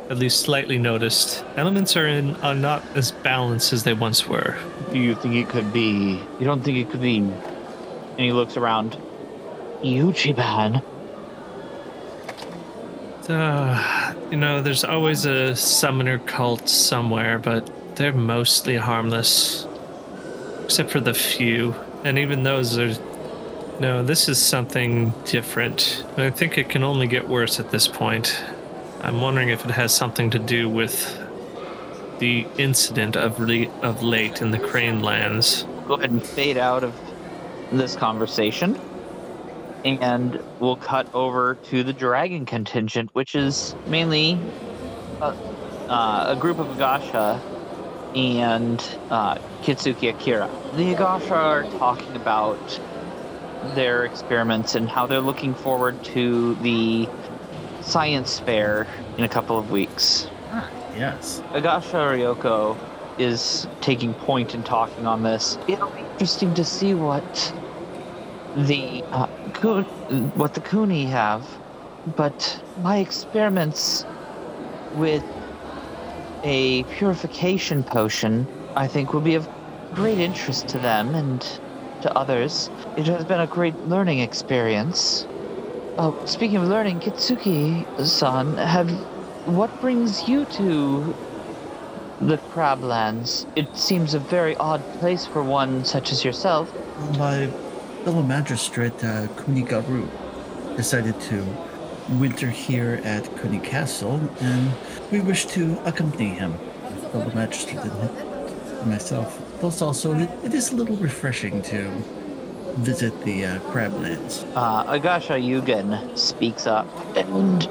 at 0.09 0.17
least 0.17 0.41
slightly 0.41 0.77
noticed, 0.77 1.43
elements 1.57 1.97
are 1.97 2.07
in 2.07 2.35
are 2.37 2.55
not 2.55 2.83
as 2.95 3.11
balanced 3.11 3.73
as 3.73 3.83
they 3.83 3.93
once 3.93 4.27
were. 4.27 4.57
Do 4.91 4.99
you 4.99 5.15
think 5.15 5.35
it 5.35 5.49
could 5.49 5.73
be? 5.73 6.21
You 6.39 6.45
don't 6.45 6.63
think 6.63 6.77
it 6.77 6.91
could 6.91 7.01
be? 7.01 7.17
And 7.17 8.19
he 8.19 8.31
looks 8.31 8.57
around. 8.57 8.97
Iuchiban. 9.81 10.83
Uh, 13.27 14.13
you 14.29 14.37
know, 14.37 14.61
there's 14.61 14.83
always 14.83 15.25
a 15.25 15.55
summoner 15.55 16.19
cult 16.19 16.67
somewhere, 16.67 17.39
but 17.39 17.69
they're 17.95 18.13
mostly 18.13 18.75
harmless. 18.75 19.65
Except 20.63 20.91
for 20.91 20.99
the 20.99 21.13
few. 21.13 21.75
And 22.03 22.17
even 22.17 22.43
those 22.43 22.77
are. 22.77 22.93
No, 23.79 24.03
this 24.03 24.29
is 24.29 24.39
something 24.39 25.13
different. 25.25 26.05
I 26.15 26.29
think 26.29 26.57
it 26.57 26.69
can 26.69 26.83
only 26.83 27.07
get 27.07 27.27
worse 27.27 27.59
at 27.59 27.71
this 27.71 27.87
point. 27.87 28.43
I'm 29.01 29.19
wondering 29.19 29.49
if 29.49 29.65
it 29.65 29.71
has 29.71 29.93
something 29.93 30.29
to 30.29 30.39
do 30.39 30.69
with 30.69 31.19
the 32.19 32.47
incident 32.57 33.17
of, 33.17 33.39
le- 33.39 33.67
of 33.81 34.03
late 34.03 34.41
in 34.41 34.51
the 34.51 34.59
Crane 34.59 35.01
Lands. 35.01 35.65
Go 35.87 35.95
ahead 35.95 36.11
and 36.11 36.23
fade 36.23 36.57
out 36.57 36.83
of 36.83 36.95
this 37.71 37.95
conversation. 37.95 38.79
And 39.83 40.41
we'll 40.59 40.77
cut 40.77 41.13
over 41.13 41.55
to 41.55 41.83
the 41.83 41.91
dragon 41.91 42.45
contingent, 42.45 43.09
which 43.13 43.35
is 43.35 43.75
mainly 43.87 44.39
a, 45.19 45.35
uh, 45.89 46.25
a 46.29 46.39
group 46.39 46.59
of 46.59 46.69
Agasha 46.71 47.41
and 48.15 48.79
uh, 49.09 49.35
Kitsuki 49.61 50.09
Akira. 50.09 50.49
The 50.75 50.93
Agasha 50.93 51.33
are 51.33 51.63
talking 51.77 52.15
about 52.15 52.79
their 53.75 54.05
experiments 54.05 54.75
and 54.75 54.89
how 54.89 55.07
they're 55.07 55.21
looking 55.21 55.53
forward 55.53 56.03
to 56.03 56.55
the 56.55 57.07
science 57.81 58.39
fair 58.39 58.87
in 59.17 59.23
a 59.23 59.29
couple 59.29 59.57
of 59.57 59.71
weeks. 59.71 60.27
Ah, 60.51 60.69
yes. 60.95 61.41
Agasha 61.53 61.97
Ryoko 61.97 62.77
is 63.17 63.67
taking 63.81 64.13
point 64.13 64.53
in 64.55 64.63
talking 64.63 65.05
on 65.05 65.23
this. 65.23 65.57
It'll 65.67 65.89
be 65.91 66.01
interesting 66.01 66.53
to 66.55 66.63
see 66.65 66.93
what 66.93 67.53
the 68.55 69.03
uh, 69.11 69.27
Ku- 69.53 69.83
what 70.35 70.53
the 70.53 70.61
Kuni 70.61 71.05
have, 71.05 71.47
but 72.15 72.61
my 72.81 72.97
experiments 72.97 74.05
with 74.95 75.23
a 76.43 76.83
purification 76.83 77.83
potion, 77.83 78.47
I 78.75 78.87
think, 78.87 79.13
will 79.13 79.21
be 79.21 79.35
of 79.35 79.47
great 79.93 80.19
interest 80.19 80.67
to 80.69 80.79
them 80.79 81.15
and 81.15 81.41
to 82.01 82.17
others. 82.17 82.69
It 82.97 83.07
has 83.07 83.23
been 83.25 83.39
a 83.39 83.47
great 83.47 83.77
learning 83.87 84.19
experience. 84.19 85.25
Oh, 85.97 86.19
speaking 86.25 86.57
of 86.57 86.63
learning, 86.63 86.99
Kitsuki-san, 86.99 88.57
have 88.57 88.89
what 89.45 89.69
brings 89.81 90.27
you 90.27 90.45
to 90.45 91.15
the 92.21 92.37
Crablands? 92.37 93.45
It 93.55 93.75
seems 93.77 94.13
a 94.13 94.19
very 94.19 94.55
odd 94.57 94.81
place 94.99 95.25
for 95.25 95.43
one 95.43 95.85
such 95.85 96.11
as 96.11 96.25
yourself. 96.25 96.73
My 97.17 97.47
fellow 98.03 98.23
magistrate, 98.23 99.03
uh, 99.03 99.27
Kuniguru, 99.35 100.09
decided 100.75 101.19
to 101.21 101.45
winter 102.09 102.49
here 102.49 103.01
at 103.03 103.25
Kuni 103.39 103.59
Castle, 103.59 104.19
and 104.39 104.71
we 105.11 105.19
wish 105.21 105.45
to 105.47 105.79
accompany 105.85 106.29
him. 106.29 106.57
Fellow 107.11 107.31
magistrate 107.33 107.79
and 107.79 108.89
myself. 108.89 109.41
Plus, 109.59 109.81
also, 109.81 110.13
it, 110.13 110.29
it 110.43 110.53
is 110.53 110.71
a 110.71 110.75
little 110.75 110.97
refreshing 110.97 111.61
to 111.63 111.89
visit 112.77 113.13
the 113.23 113.45
uh, 113.45 113.59
Crablands. 113.71 114.45
Uh, 114.55 114.83
Agasha 114.87 115.33
Yugen 115.33 116.17
speaks 116.17 116.65
up. 116.65 116.87
And 117.15 117.63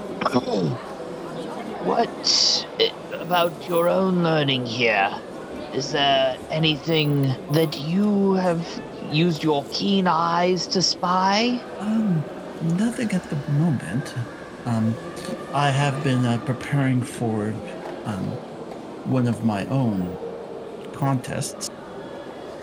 what 1.85 2.67
about 3.13 3.69
your 3.69 3.89
own 3.89 4.23
learning 4.23 4.67
here? 4.67 5.13
Is 5.75 5.93
there 5.93 6.37
anything 6.51 7.35
that 7.53 7.79
you 7.81 8.35
have 8.35 8.83
used 9.11 9.43
your 9.43 9.65
keen 9.73 10.07
eyes 10.07 10.67
to 10.69 10.83
spy? 10.83 11.61
Um, 11.81 12.25
nothing 12.63 13.13
at 13.13 13.29
the 13.31 13.37
moment. 13.53 14.15
Um, 14.65 14.95
I 15.53 15.71
have 15.71 16.03
been 16.05 16.25
uh, 16.25 16.39
preparing 16.39 17.03
for 17.03 17.55
um, 18.05 18.25
one 19.05 19.27
of 19.27 19.45
my 19.45 19.67
own 19.67 20.17
contests 20.93 21.69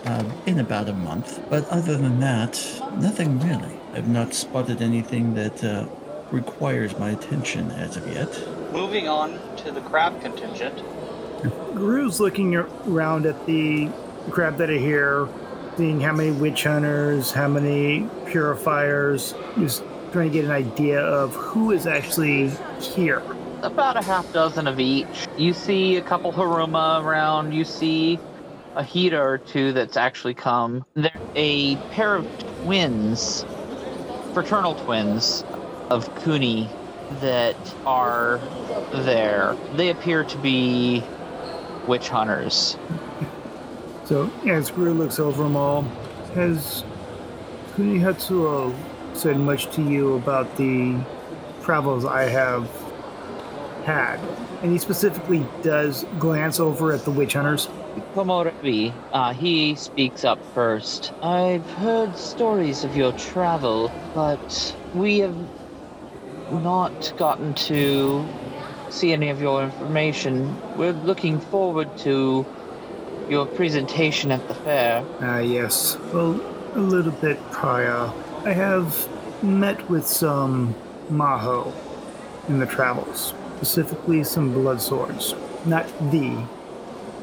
uh, 0.06 0.24
in 0.46 0.60
about 0.60 0.90
a 0.90 0.94
month. 0.94 1.42
But 1.50 1.68
other 1.70 1.98
than 1.98 2.20
that, 2.22 2.60
nothing 2.98 3.40
really. 3.40 3.78
I've 3.94 4.08
not 4.08 4.34
spotted 4.34 4.82
anything 4.82 5.34
that 5.36 5.64
uh, 5.64 5.88
requires 6.32 6.98
my 6.98 7.12
attention 7.12 7.72
as 7.72 7.98
of 7.98 8.08
yet. 8.08 8.30
Moving 8.72 9.08
on 9.08 9.40
to 9.58 9.72
the 9.72 9.82
crab 9.82 10.22
contingent. 10.22 10.78
Guru's 11.74 12.20
looking 12.20 12.56
around 12.56 13.26
at 13.26 13.46
the 13.46 13.90
crab 14.30 14.58
that 14.58 14.70
are 14.70 14.74
here, 14.74 15.28
seeing 15.78 16.02
how 16.02 16.14
many 16.14 16.32
witch 16.32 16.64
hunters, 16.64 17.32
how 17.32 17.48
many 17.48 18.08
purifiers, 18.28 19.34
just 19.58 19.84
trying 20.12 20.30
to 20.30 20.34
get 20.34 20.46
an 20.46 20.52
idea 20.52 21.00
of 21.00 21.34
who 21.36 21.72
is 21.72 21.86
actually 21.88 22.50
here. 22.80 23.22
About 23.62 23.98
a 23.98 24.02
half 24.02 24.32
dozen 24.34 24.68
of 24.68 24.80
each. 24.80 25.28
You 25.38 25.54
see 25.54 25.98
a 25.98 26.02
couple 26.02 26.32
Hiruma 26.32 27.04
around. 27.04 27.54
You 27.54 27.66
see 27.66 28.20
a 28.76 28.84
heater 28.84 29.22
or 29.22 29.38
two 29.38 29.74
that's 29.74 29.98
actually 29.98 30.34
come. 30.34 30.86
There's 30.94 31.12
a 31.36 31.76
pair 31.92 32.16
of 32.16 32.28
twins, 32.64 33.46
fraternal 34.34 34.76
twins 34.76 35.44
of 35.90 36.24
Kuni 36.24 36.70
that 37.22 37.58
are 37.86 38.40
there. 38.92 39.58
They 39.74 39.90
appear 39.90 40.24
to 40.24 40.38
be 40.38 41.04
witch 41.88 42.10
hunters. 42.10 42.78
So 44.06 44.32
as 44.48 44.72
Guru 44.72 44.94
looks 44.94 45.20
over 45.20 45.44
them 45.44 45.56
all, 45.56 45.82
has 46.36 46.84
Kuni 47.76 48.00
Hatsuo 48.00 48.74
said 49.20 49.38
much 49.38 49.70
to 49.76 49.82
you 49.82 50.16
about 50.16 50.56
the 50.56 50.98
travels 51.62 52.06
I 52.06 52.24
have 52.24 52.70
had? 53.84 54.18
And 54.62 54.72
he 54.72 54.78
specifically 54.78 55.46
does 55.62 56.06
glance 56.20 56.60
over 56.60 56.94
at 56.94 57.04
the 57.04 57.12
witch 57.12 57.34
hunters. 57.34 57.68
Komorebi, 58.16 58.94
uh, 59.12 59.34
he 59.34 59.76
speaks 59.76 60.24
up 60.24 60.40
first. 60.54 61.12
I've 61.22 61.70
heard 61.72 62.16
stories 62.18 62.84
of 62.84 62.96
your 62.96 63.12
travel, 63.14 63.92
but 64.16 64.76
we 64.94 65.20
have 65.20 65.36
not 66.52 67.14
gotten 67.18 67.54
to 67.54 68.26
see 68.90 69.12
any 69.12 69.30
of 69.30 69.42
your 69.42 69.64
information. 69.64 70.56
We're 70.78 70.94
looking 70.94 71.40
forward 71.40 71.98
to 72.00 72.46
your 73.30 73.46
presentation 73.46 74.32
at 74.32 74.48
the 74.48 74.56
fair. 74.56 75.04
Ah, 75.20 75.40
yes. 75.40 75.98
Well, 76.14 76.40
a 76.76 76.80
little 76.80 77.12
bit 77.12 77.38
prior, 77.52 78.12
I 78.46 78.54
have 78.54 79.44
met 79.44 79.90
with 79.90 80.08
some 80.08 80.74
Maho 81.12 81.74
in 82.48 82.60
the 82.60 82.66
travels, 82.66 83.34
specifically 83.58 84.24
some 84.24 84.54
blood 84.54 84.82
swords. 84.82 85.36
Not 85.66 85.86
the, 86.10 86.48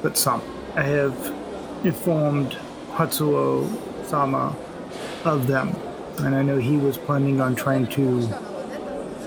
but 0.03 0.19
some. 0.19 0.43
I 0.75 0.83
have 0.83 1.35
informed 1.85 2.59
Hatsuo 2.93 3.67
Sama 4.05 4.55
of 5.25 5.47
them, 5.47 5.75
and 6.19 6.35
I 6.35 6.43
know 6.43 6.59
he 6.59 6.77
was 6.77 6.99
planning 6.99 7.41
on 7.41 7.57
trying 7.57 7.87
to 7.89 8.21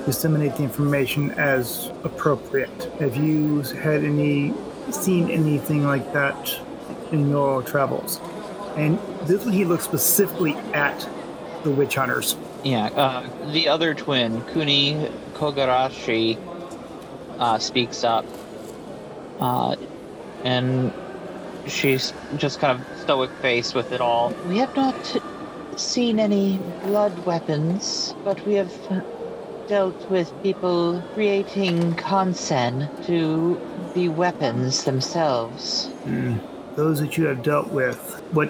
disseminate 0.06 0.58
the 0.58 0.64
information 0.64 1.32
as 1.32 1.88
appropriate. 2.04 2.84
Have 3.00 3.18
you 3.18 3.62
had 3.62 4.04
any 4.04 4.54
seen 4.92 5.32
anything 5.32 5.86
like 5.86 6.14
that 6.14 6.56
in 7.12 7.30
your 7.32 7.64
travels? 7.64 8.20
And 8.76 9.00
this 9.24 9.44
one 9.44 9.54
he 9.54 9.66
looks 9.66 9.86
specifically 9.86 10.54
at 10.74 11.10
the 11.64 11.72
witch 11.72 11.96
hunters. 11.96 12.36
Yeah, 12.64 12.88
uh, 12.88 13.52
the 13.52 13.70
other 13.70 13.94
twin, 13.94 14.42
Kuni 14.54 15.10
Kogarashi, 15.34 16.38
uh, 17.40 17.58
speaks 17.58 18.04
up. 18.04 18.26
Uh, 19.40 19.76
and 20.44 20.92
she's 21.68 22.14
just 22.38 22.60
kind 22.60 22.80
of 22.80 23.00
stoic 23.02 23.30
faced 23.42 23.76
with 23.76 23.92
it 23.92 24.02
all. 24.02 24.34
We 24.48 24.58
have 24.58 24.76
not 24.76 24.96
seen 25.78 26.20
any 26.20 26.60
blood 26.84 27.26
weapons, 27.26 28.14
but 28.24 28.46
we 28.46 28.56
have 28.56 28.74
dealt 29.68 30.10
with 30.10 30.34
people 30.44 31.02
creating 31.14 31.94
kansen 31.96 32.90
to 33.06 33.60
be 33.94 34.10
weapons 34.10 34.84
themselves. 34.84 35.90
Those 36.76 37.00
that 37.00 37.18
you 37.18 37.26
have 37.26 37.44
dealt 37.44 37.70
with, 37.70 38.22
what 38.32 38.50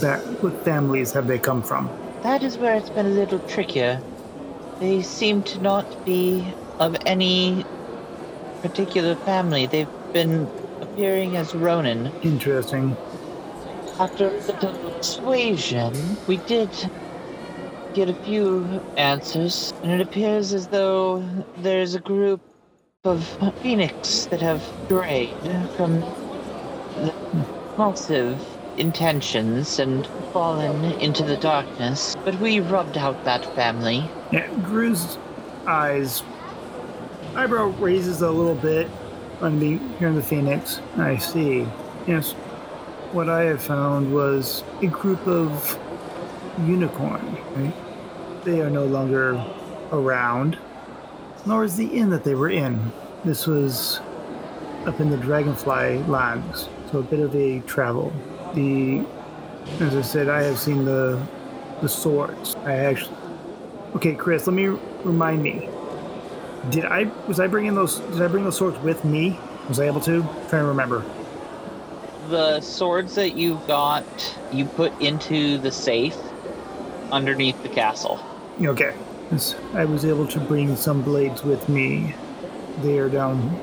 back, 0.00 0.20
what 0.42 0.64
families 0.64 1.12
have 1.12 1.26
they 1.26 1.38
come 1.38 1.62
from? 1.62 1.90
That 2.22 2.42
is 2.42 2.58
where 2.58 2.74
it's 2.74 2.90
been 2.90 3.06
a 3.06 3.10
little 3.10 3.38
trickier. 3.40 4.00
They 4.78 5.02
seem 5.02 5.42
to 5.44 5.60
not 5.60 6.04
be 6.04 6.46
of 6.78 6.96
any 7.06 7.64
particular 8.62 9.14
family. 9.16 9.66
They've 9.66 9.88
been 10.12 10.48
appearing 10.80 11.36
as 11.36 11.54
Ronin. 11.54 12.12
Interesting. 12.22 12.96
After 13.98 14.28
a 14.28 14.40
little 14.40 14.72
persuasion, 14.92 15.94
we 16.26 16.38
did 16.38 16.70
get 17.94 18.08
a 18.08 18.14
few 18.14 18.80
answers, 18.96 19.74
and 19.82 19.92
it 19.92 20.00
appears 20.00 20.54
as 20.54 20.68
though 20.68 21.22
there's 21.58 21.94
a 21.94 22.00
group 22.00 22.40
of 23.04 23.26
phoenix 23.62 24.26
that 24.26 24.40
have 24.40 24.62
strayed 24.86 25.34
from 25.76 26.00
the 26.96 27.14
impulsive 27.32 28.38
intentions 28.80 29.78
and 29.78 30.06
fallen 30.32 30.84
into 31.00 31.22
the 31.22 31.36
darkness. 31.36 32.16
But 32.24 32.40
we 32.40 32.60
rubbed 32.60 32.96
out 32.96 33.24
that 33.24 33.44
family. 33.54 34.10
Yeah, 34.32 34.48
Gru's 34.62 35.18
eyes 35.66 36.22
eyebrow 37.36 37.66
raises 37.78 38.22
a 38.22 38.30
little 38.30 38.54
bit 38.54 38.88
on 39.40 39.58
me 39.58 39.78
here 39.98 40.08
in 40.08 40.14
the 40.14 40.22
phoenix. 40.22 40.80
I 40.96 41.16
see. 41.16 41.66
Yes. 42.06 42.32
What 43.12 43.28
I 43.28 43.44
have 43.44 43.62
found 43.62 44.12
was 44.12 44.64
a 44.82 44.86
group 44.86 45.26
of 45.26 45.78
unicorn. 46.64 47.36
Right? 47.54 48.44
They 48.44 48.60
are 48.60 48.70
no 48.70 48.84
longer 48.84 49.42
around, 49.92 50.58
nor 51.46 51.64
is 51.64 51.76
the 51.76 51.86
inn 51.86 52.10
that 52.10 52.24
they 52.24 52.34
were 52.34 52.50
in. 52.50 52.92
This 53.24 53.46
was 53.46 54.00
up 54.86 55.00
in 55.00 55.10
the 55.10 55.16
Dragonfly 55.16 55.98
lands, 56.04 56.68
so 56.90 56.98
a 56.98 57.02
bit 57.02 57.20
of 57.20 57.34
a 57.34 57.60
travel. 57.60 58.12
The, 58.54 59.04
as 59.80 59.94
I 59.94 60.02
said, 60.02 60.28
I 60.28 60.42
have 60.42 60.58
seen 60.58 60.84
the 60.84 61.20
the 61.80 61.88
swords. 61.88 62.56
I 62.64 62.74
actually. 62.74 63.16
Okay, 63.96 64.14
Chris, 64.14 64.46
let 64.46 64.54
me 64.54 64.66
remind 65.04 65.42
me. 65.42 65.68
Did 66.70 66.84
I 66.84 67.04
was 67.26 67.40
I 67.40 67.46
bringing 67.46 67.74
those? 67.74 67.98
Did 67.98 68.22
I 68.22 68.28
bring 68.28 68.44
those 68.44 68.56
swords 68.56 68.78
with 68.80 69.04
me? 69.04 69.38
Was 69.68 69.80
I 69.80 69.86
able 69.86 70.00
to? 70.02 70.22
trying 70.48 70.62
to 70.62 70.68
remember. 70.68 71.04
The 72.28 72.60
swords 72.60 73.14
that 73.16 73.36
you 73.36 73.60
got, 73.66 74.04
you 74.52 74.64
put 74.64 74.98
into 75.00 75.58
the 75.58 75.72
safe 75.72 76.16
underneath 77.10 77.60
the 77.62 77.68
castle. 77.68 78.20
Okay. 78.60 78.94
I 79.74 79.84
was 79.84 80.04
able 80.04 80.26
to 80.26 80.40
bring 80.40 80.74
some 80.74 81.02
blades 81.02 81.44
with 81.44 81.68
me. 81.68 82.14
They 82.82 82.98
are 82.98 83.08
down 83.08 83.58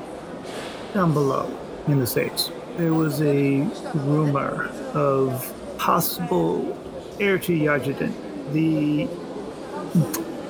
down 0.94 1.12
below 1.12 1.54
in 1.86 2.00
the 2.00 2.06
States. 2.06 2.50
There 2.78 2.94
was 2.94 3.20
a 3.22 3.62
rumor 3.92 4.70
of 4.94 5.52
possible 5.78 6.78
heir 7.18 7.36
to 7.40 7.52
Yajinden. 7.52 8.12
The, 8.52 9.08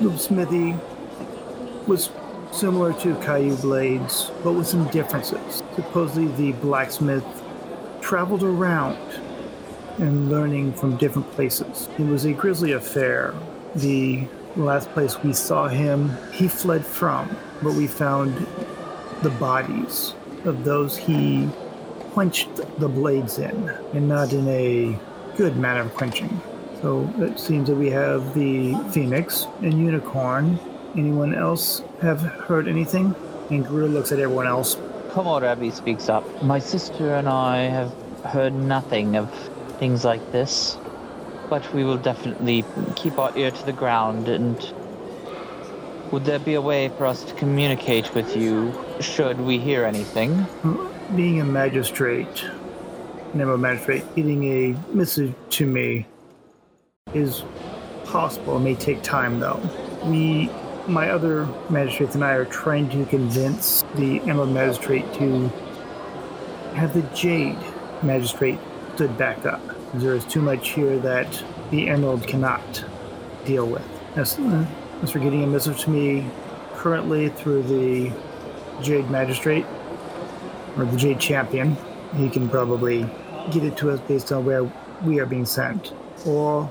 the 0.05 0.19
smithy 0.19 0.77
was 1.87 2.11
similar 2.53 2.93
to 3.01 3.15
Kaiu 3.15 3.59
blades, 3.63 4.31
but 4.45 4.53
with 4.53 4.67
some 4.67 4.87
differences. 4.89 5.63
Supposedly 5.75 6.27
the 6.37 6.53
blacksmith 6.61 7.25
traveled 8.03 8.43
around 8.43 8.99
and 9.97 10.29
learning 10.29 10.75
from 10.75 10.99
different 10.99 11.31
places. 11.31 11.89
It 11.99 12.05
was 12.05 12.27
a 12.27 12.35
grisly 12.35 12.73
affair. 12.73 13.33
The 13.75 14.29
last 14.55 14.91
place 14.91 15.17
we 15.23 15.33
saw 15.33 15.69
him, 15.69 16.15
he 16.35 16.47
fled 16.47 16.85
from, 16.85 17.35
but 17.63 17.73
we 17.73 17.87
found 17.87 18.47
the 19.23 19.31
bodies 19.31 20.15
of 20.45 20.65
those 20.65 20.95
he 20.95 21.49
quenched 22.19 22.57
the 22.81 22.89
blades 22.89 23.39
in, 23.39 23.69
and 23.95 24.09
not 24.09 24.33
in 24.33 24.49
a 24.49 24.99
good 25.37 25.57
manner 25.57 25.83
of 25.83 25.95
quenching. 25.95 26.41
So 26.83 27.09
it 27.19 27.39
seems 27.39 27.69
that 27.69 27.77
we 27.77 27.91
have 27.91 28.35
the 28.35 28.75
Phoenix 28.91 29.47
and 29.63 29.75
Unicorn. 29.75 30.59
Anyone 30.97 31.33
else 31.33 31.81
have 32.03 32.21
heard 32.21 32.67
anything? 32.67 33.15
And 33.51 33.65
Guru 33.65 33.87
looks 33.87 34.11
at 34.11 34.19
everyone 34.19 34.49
else. 34.49 34.75
Komorebi 35.11 35.73
speaks 35.73 36.09
up. 36.09 36.25
My 36.43 36.59
sister 36.59 37.15
and 37.15 37.29
I 37.29 37.59
have 37.59 37.95
heard 38.25 38.53
nothing 38.53 39.15
of 39.15 39.33
things 39.79 40.05
like 40.05 40.33
this, 40.33 40.77
but 41.49 41.73
we 41.73 41.85
will 41.85 41.99
definitely 41.99 42.65
keep 42.97 43.17
our 43.17 43.31
ear 43.39 43.53
to 43.53 43.65
the 43.65 43.73
ground 43.73 44.29
and 44.29 44.57
would 46.11 46.25
there 46.25 46.41
be 46.41 46.55
a 46.55 46.61
way 46.61 46.89
for 46.89 47.07
us 47.07 47.23
to 47.23 47.35
communicate 47.35 48.13
with 48.15 48.37
you 48.37 48.73
should 48.99 49.39
we 49.41 49.59
hear 49.59 49.85
anything? 49.85 50.47
Mm, 50.63 50.98
Being 51.17 51.41
a 51.41 51.45
magistrate, 51.45 52.45
never 53.33 53.55
a 53.55 53.59
magistrate, 53.59 54.05
getting 54.15 54.45
a 54.45 54.95
message 54.95 55.35
to 55.51 55.65
me 55.65 56.07
is 57.15 57.45
possible. 58.05 58.59
It 58.59 58.61
may 58.61 58.75
take 58.75 59.03
time 59.03 59.41
though. 59.41 59.59
We, 60.05 60.51
my 60.87 61.11
other 61.11 61.49
magistrates 61.71 62.15
and 62.15 62.23
I 62.23 62.33
are 62.33 62.45
trying 62.45 62.91
to 62.91 63.07
convince 63.07 63.85
the 63.95 64.21
Emerald 64.21 64.53
Magistrate 64.53 65.11
to 65.15 65.49
have 66.75 66.93
the 66.93 67.03
Jade 67.17 67.59
Magistrate 68.03 68.59
stood 68.95 69.17
back 69.17 69.47
up. 69.47 69.63
There 69.95 70.15
is 70.15 70.27
too 70.27 70.43
much 70.43 70.71
here 70.71 70.99
that 70.99 71.43
the 71.71 71.89
Emerald 71.89 72.27
cannot 72.27 72.85
deal 73.47 73.67
with. 73.67 73.89
As, 74.17 74.39
as 75.03 75.11
for 75.11 75.21
getting 75.21 75.43
a 75.43 75.47
message 75.47 75.85
to 75.85 75.91
me 75.91 76.31
currently 76.75 77.31
through 77.31 77.63
the 77.63 78.13
Jade 78.83 79.11
Magistrate 79.11 79.65
or 80.79 80.85
the 80.85 80.97
Jade 80.97 81.21
Champion, 81.21 81.77
he 82.17 82.31
can 82.31 82.49
probably 82.49 83.09
get 83.51 83.65
it 83.65 83.77
to 83.79 83.91
us 83.91 84.01
based 84.01 84.33
on 84.33 84.45
where 84.45 84.71
we 85.05 85.19
are 85.21 85.27
being 85.27 85.45
sent. 85.45 85.93
Or 86.25 86.71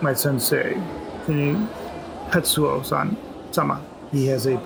my 0.00 0.14
sensei, 0.14 0.74
the 1.26 1.68
Tetsuo-san, 2.30 3.16
Sama, 3.50 3.84
he 4.12 4.26
has 4.26 4.46
a 4.46 4.56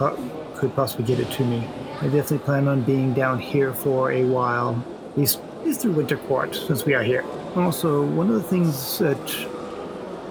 could 0.56 0.74
possibly 0.76 1.06
get 1.06 1.18
it 1.18 1.30
to 1.33 1.44
me. 1.44 1.66
I 2.00 2.04
definitely 2.04 2.38
plan 2.38 2.68
on 2.68 2.83
being 2.83 3.14
down 3.14 3.38
here 3.38 3.72
for 3.72 4.12
a 4.12 4.24
while, 4.24 4.83
at 5.11 5.18
least, 5.18 5.38
at 5.38 5.66
least 5.66 5.80
through 5.80 5.92
Winter 5.92 6.18
Court, 6.18 6.54
since 6.54 6.85
we 6.85 6.94
are 6.94 7.02
here. 7.02 7.24
Also, 7.56 8.02
one 8.04 8.28
of 8.28 8.35
the 8.35 8.42
things 8.42 8.98
that 8.98 9.46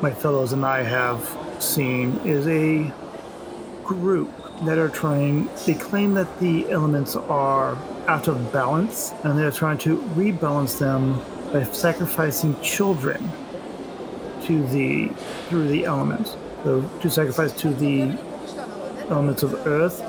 my 0.01 0.11
fellows 0.11 0.53
and 0.53 0.65
I 0.65 0.83
have 0.83 1.37
seen 1.59 2.17
is 2.25 2.47
a 2.47 2.93
group 3.83 4.31
that 4.63 4.77
are 4.77 4.89
trying, 4.89 5.49
they 5.65 5.73
claim 5.73 6.13
that 6.15 6.39
the 6.39 6.69
elements 6.69 7.15
are 7.15 7.77
out 8.07 8.27
of 8.27 8.51
balance 8.51 9.13
and 9.23 9.37
they're 9.37 9.51
trying 9.51 9.77
to 9.79 9.97
rebalance 10.15 10.77
them 10.79 11.21
by 11.53 11.63
sacrificing 11.63 12.59
children 12.61 13.31
to 14.43 14.65
the 14.67 15.09
through 15.47 15.67
the 15.67 15.85
elements. 15.85 16.35
So 16.63 16.81
to 17.01 17.09
sacrifice 17.09 17.53
to 17.61 17.73
the 17.73 18.17
elements 19.09 19.43
of 19.43 19.65
earth, 19.65 20.03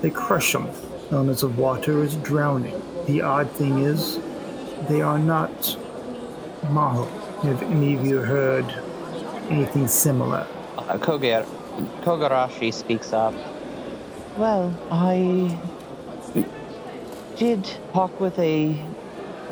they 0.00 0.10
crush 0.10 0.52
them. 0.52 0.68
Elements 1.10 1.42
of 1.42 1.58
water 1.58 2.02
is 2.02 2.16
drowning. 2.16 2.80
The 3.06 3.20
odd 3.20 3.50
thing 3.50 3.80
is, 3.80 4.18
they 4.88 5.02
are 5.02 5.18
not 5.18 5.50
Maho. 6.64 7.06
Have 7.42 7.62
any 7.62 7.94
of 7.94 8.06
you 8.06 8.18
heard 8.18 8.64
anything 9.50 9.86
similar? 9.86 10.46
Uh, 10.78 10.96
Kogar- 10.98 11.46
Kogarashi 12.02 12.72
speaks 12.72 13.12
up. 13.12 13.34
Well, 14.36 14.74
I 14.90 15.56
did 17.36 17.64
talk 17.92 18.18
with 18.18 18.36
a 18.40 18.76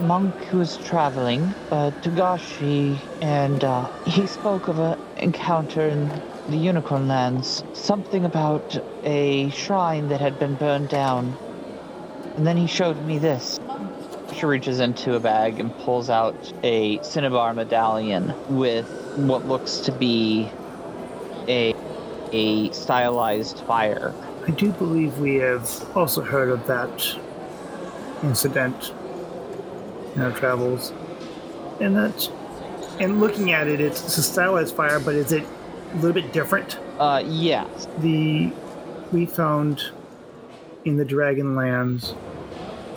monk 0.01 0.35
who 0.47 0.59
was 0.59 0.77
traveling, 0.79 1.42
uh, 1.71 1.92
Togashi, 2.03 2.99
and 3.21 3.62
uh, 3.62 3.87
he 4.03 4.27
spoke 4.27 4.66
of 4.66 4.81
an 4.81 4.99
encounter 5.18 5.87
in 5.87 6.09
the 6.49 6.57
Unicorn 6.57 7.07
Lands. 7.07 7.62
Something 7.75 8.25
about 8.25 8.77
a 9.05 9.51
shrine 9.51 10.09
that 10.09 10.21
had 10.21 10.40
been 10.40 10.57
burned 10.57 10.88
down. 10.88 11.37
And 12.37 12.45
then 12.45 12.57
he 12.57 12.66
showed 12.66 13.01
me 13.07 13.18
this. 13.18 13.61
She 14.35 14.47
reaches 14.47 14.81
into 14.81 15.14
a 15.14 15.21
bag 15.21 15.61
and 15.61 15.73
pulls 15.79 16.11
out 16.11 16.53
a 16.64 17.01
Cinnabar 17.05 17.55
medallion 17.55 18.35
with 18.49 18.87
what 19.14 19.47
looks 19.47 19.77
to 19.79 19.92
be 19.92 20.51
a 21.47 21.73
a 22.33 22.73
stylized 22.73 23.61
fire. 23.61 24.14
I 24.47 24.51
do 24.51 24.73
believe 24.73 25.19
we 25.19 25.37
have 25.37 25.97
also 25.97 26.21
heard 26.21 26.49
of 26.49 26.67
that 26.67 27.19
incident 28.23 28.93
in 30.15 30.23
our 30.23 30.33
travels. 30.33 30.93
And 31.81 31.97
that, 31.97 32.31
and 33.01 33.21
looking 33.21 33.53
at 33.53 33.69
it, 33.69 33.81
it's, 33.81 34.05
it's 34.05 34.19
a 34.19 34.23
stylized 34.23 34.75
fire, 34.75 35.01
but 35.01 35.15
is 35.15 35.33
it 35.33 35.45
a 35.93 35.97
little 35.97 36.13
bit 36.13 36.33
different? 36.33 36.79
Uh, 36.99 37.23
yes. 37.25 37.87
The 37.99 38.53
we 39.13 39.27
found 39.27 39.83
in 40.85 40.97
the 40.97 41.05
Dragonlands 41.05 42.17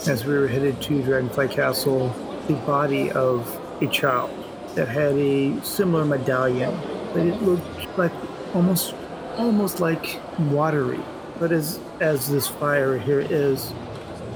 as 0.08 0.26
we 0.26 0.38
were 0.38 0.48
headed 0.48 0.82
to 0.82 1.02
Dragonfly 1.04 1.50
Castle 1.50 2.10
the 2.48 2.54
body 2.54 3.12
of 3.12 3.60
a 3.82 3.88
child 3.88 4.32
that 4.76 4.88
had 4.88 5.14
a 5.14 5.60
similar 5.64 6.06
medallion, 6.06 6.78
but 7.12 7.26
it 7.26 7.42
looked 7.42 7.98
like 7.98 8.12
almost 8.54 8.94
almost 9.38 9.80
like 9.80 10.20
watery. 10.40 11.00
But 11.40 11.52
as 11.52 11.80
as 12.00 12.30
this 12.30 12.48
fire 12.48 12.98
here 12.98 13.20
is, 13.20 13.74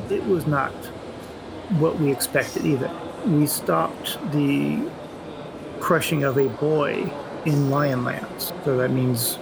it 0.09 0.25
was 0.25 0.45
not 0.45 0.71
what 1.77 1.99
we 1.99 2.11
expected 2.11 2.65
either. 2.65 2.91
We 3.25 3.47
stopped 3.47 4.17
the 4.31 4.89
crushing 5.79 6.23
of 6.23 6.37
a 6.37 6.47
boy 6.47 7.11
in 7.45 7.69
Lionlands, 7.69 8.53
so 8.65 8.77
that 8.77 8.91
means 8.91 9.37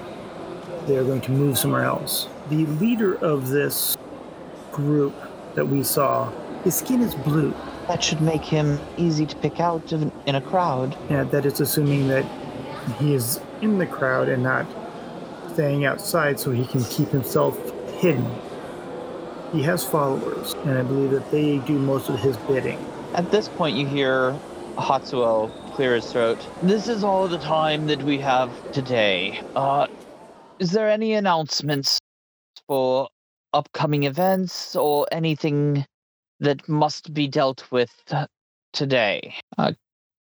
they 0.85 0.97
are 0.97 1.03
going 1.03 1.21
to 1.21 1.31
move 1.31 1.57
somewhere 1.57 1.83
else. 1.83 2.27
The 2.49 2.65
leader 2.65 3.15
of 3.15 3.49
this 3.49 3.97
group 4.71 5.15
that 5.55 5.65
we 5.67 5.83
saw, 5.83 6.31
his 6.63 6.75
skin 6.75 7.01
is 7.01 7.15
blue. 7.15 7.53
That 7.87 8.03
should 8.03 8.21
make 8.21 8.43
him 8.43 8.79
easy 8.97 9.25
to 9.25 9.35
pick 9.37 9.59
out 9.59 9.91
in 9.91 10.11
in 10.25 10.35
a 10.35 10.41
crowd. 10.41 10.95
Yeah, 11.09 11.23
that 11.23 11.45
is 11.45 11.59
assuming 11.59 12.07
that 12.09 12.25
he 12.99 13.13
is 13.13 13.39
in 13.61 13.77
the 13.77 13.87
crowd 13.87 14.29
and 14.29 14.43
not 14.43 14.65
staying 15.57 15.85
outside 15.85 16.39
so 16.39 16.51
he 16.51 16.67
can 16.67 16.83
keep 16.83 17.07
himself 17.07 17.57
hidden. 17.93 18.29
He 19.51 19.63
has 19.63 19.83
followers, 19.83 20.53
and 20.65 20.77
I 20.77 20.83
believe 20.83 21.09
that 21.09 21.31
they 21.31 21.57
do 21.57 21.79
most 21.79 22.09
of 22.09 22.19
his 22.19 22.37
bidding. 22.37 22.77
At 23.15 23.31
this 23.31 23.47
point, 23.47 23.75
you 23.75 23.87
hear 23.87 24.37
Hatsuo 24.75 25.49
clear 25.73 25.95
his 25.95 26.11
throat. 26.11 26.37
This 26.61 26.87
is 26.87 27.03
all 27.03 27.27
the 27.27 27.39
time 27.39 27.87
that 27.87 28.03
we 28.03 28.19
have 28.19 28.51
today. 28.71 29.41
Uh, 29.55 29.87
is 30.59 30.73
there 30.73 30.91
any 30.91 31.13
announcements 31.13 31.97
for 32.67 33.09
upcoming 33.51 34.03
events 34.03 34.75
or 34.75 35.07
anything 35.11 35.87
that 36.39 36.69
must 36.69 37.15
be 37.15 37.27
dealt 37.27 37.65
with 37.71 37.91
today? 38.73 39.33
Uh, 39.57 39.71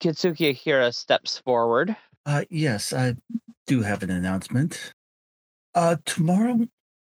Kitsuki 0.04 0.50
Akira 0.50 0.92
steps 0.92 1.38
forward. 1.38 1.96
Uh, 2.26 2.44
yes, 2.50 2.92
I 2.92 3.16
do 3.66 3.82
have 3.82 4.04
an 4.04 4.10
announcement. 4.10 4.92
Uh, 5.74 5.96
tomorrow 6.04 6.68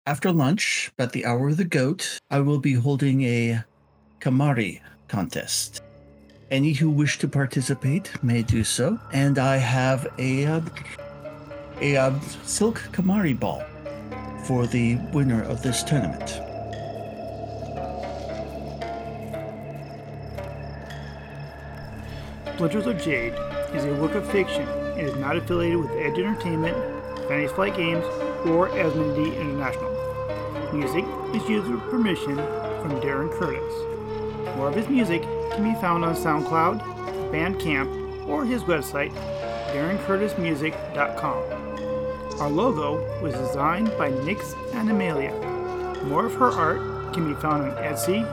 after 0.05 0.31
lunch, 0.31 0.91
at 0.99 1.11
the 1.11 1.25
hour 1.25 1.49
of 1.49 1.57
the 1.57 1.63
goat, 1.63 2.19
I 2.29 2.39
will 2.39 2.59
be 2.59 2.73
holding 2.73 3.23
a 3.23 3.63
kemari 4.19 4.81
contest. 5.07 5.81
Any 6.51 6.73
who 6.73 6.89
wish 6.89 7.17
to 7.19 7.27
participate 7.27 8.11
may 8.23 8.43
do 8.43 8.63
so, 8.63 8.99
and 9.11 9.39
I 9.39 9.57
have 9.57 10.07
a 10.19 10.45
uh, 10.45 10.61
a 11.81 11.97
uh, 11.97 12.19
silk 12.43 12.79
kemari 12.91 13.39
ball 13.39 13.63
for 14.43 14.67
the 14.67 14.97
winner 15.13 15.41
of 15.43 15.63
this 15.63 15.81
tournament. 15.83 16.29
Splinters 22.53 22.85
of 22.85 23.01
Jade 23.01 23.33
is 23.73 23.85
a 23.85 23.95
work 23.95 24.13
of 24.13 24.29
fiction. 24.31 24.67
and 24.93 25.07
is 25.07 25.15
not 25.15 25.35
affiliated 25.35 25.79
with 25.79 25.89
Edge 25.93 26.19
Entertainment, 26.19 26.77
Fantasy 27.27 27.51
Flight 27.55 27.75
Games, 27.75 28.05
or 28.45 28.69
Asmodee 28.69 29.39
International. 29.39 29.91
Music 30.73 31.05
is 31.33 31.49
used 31.49 31.67
with 31.67 31.81
permission 31.89 32.35
from 32.35 32.99
Darren 33.01 33.31
Curtis. 33.37 33.73
More 34.57 34.67
of 34.67 34.75
his 34.75 34.89
music 34.89 35.21
can 35.51 35.63
be 35.63 35.79
found 35.79 36.03
on 36.03 36.15
SoundCloud, 36.15 36.81
Bandcamp, 37.31 38.27
or 38.27 38.45
his 38.45 38.63
website, 38.63 39.13
DarrenCurtisMusic.com. 39.73 42.41
Our 42.41 42.49
logo 42.49 43.21
was 43.21 43.33
designed 43.33 43.95
by 43.97 44.09
Nix 44.09 44.53
Animalia. 44.73 45.33
More 46.05 46.25
of 46.25 46.33
her 46.35 46.51
art 46.51 47.13
can 47.13 47.31
be 47.31 47.39
found 47.39 47.63
on 47.63 47.71
Etsy. 47.77 48.25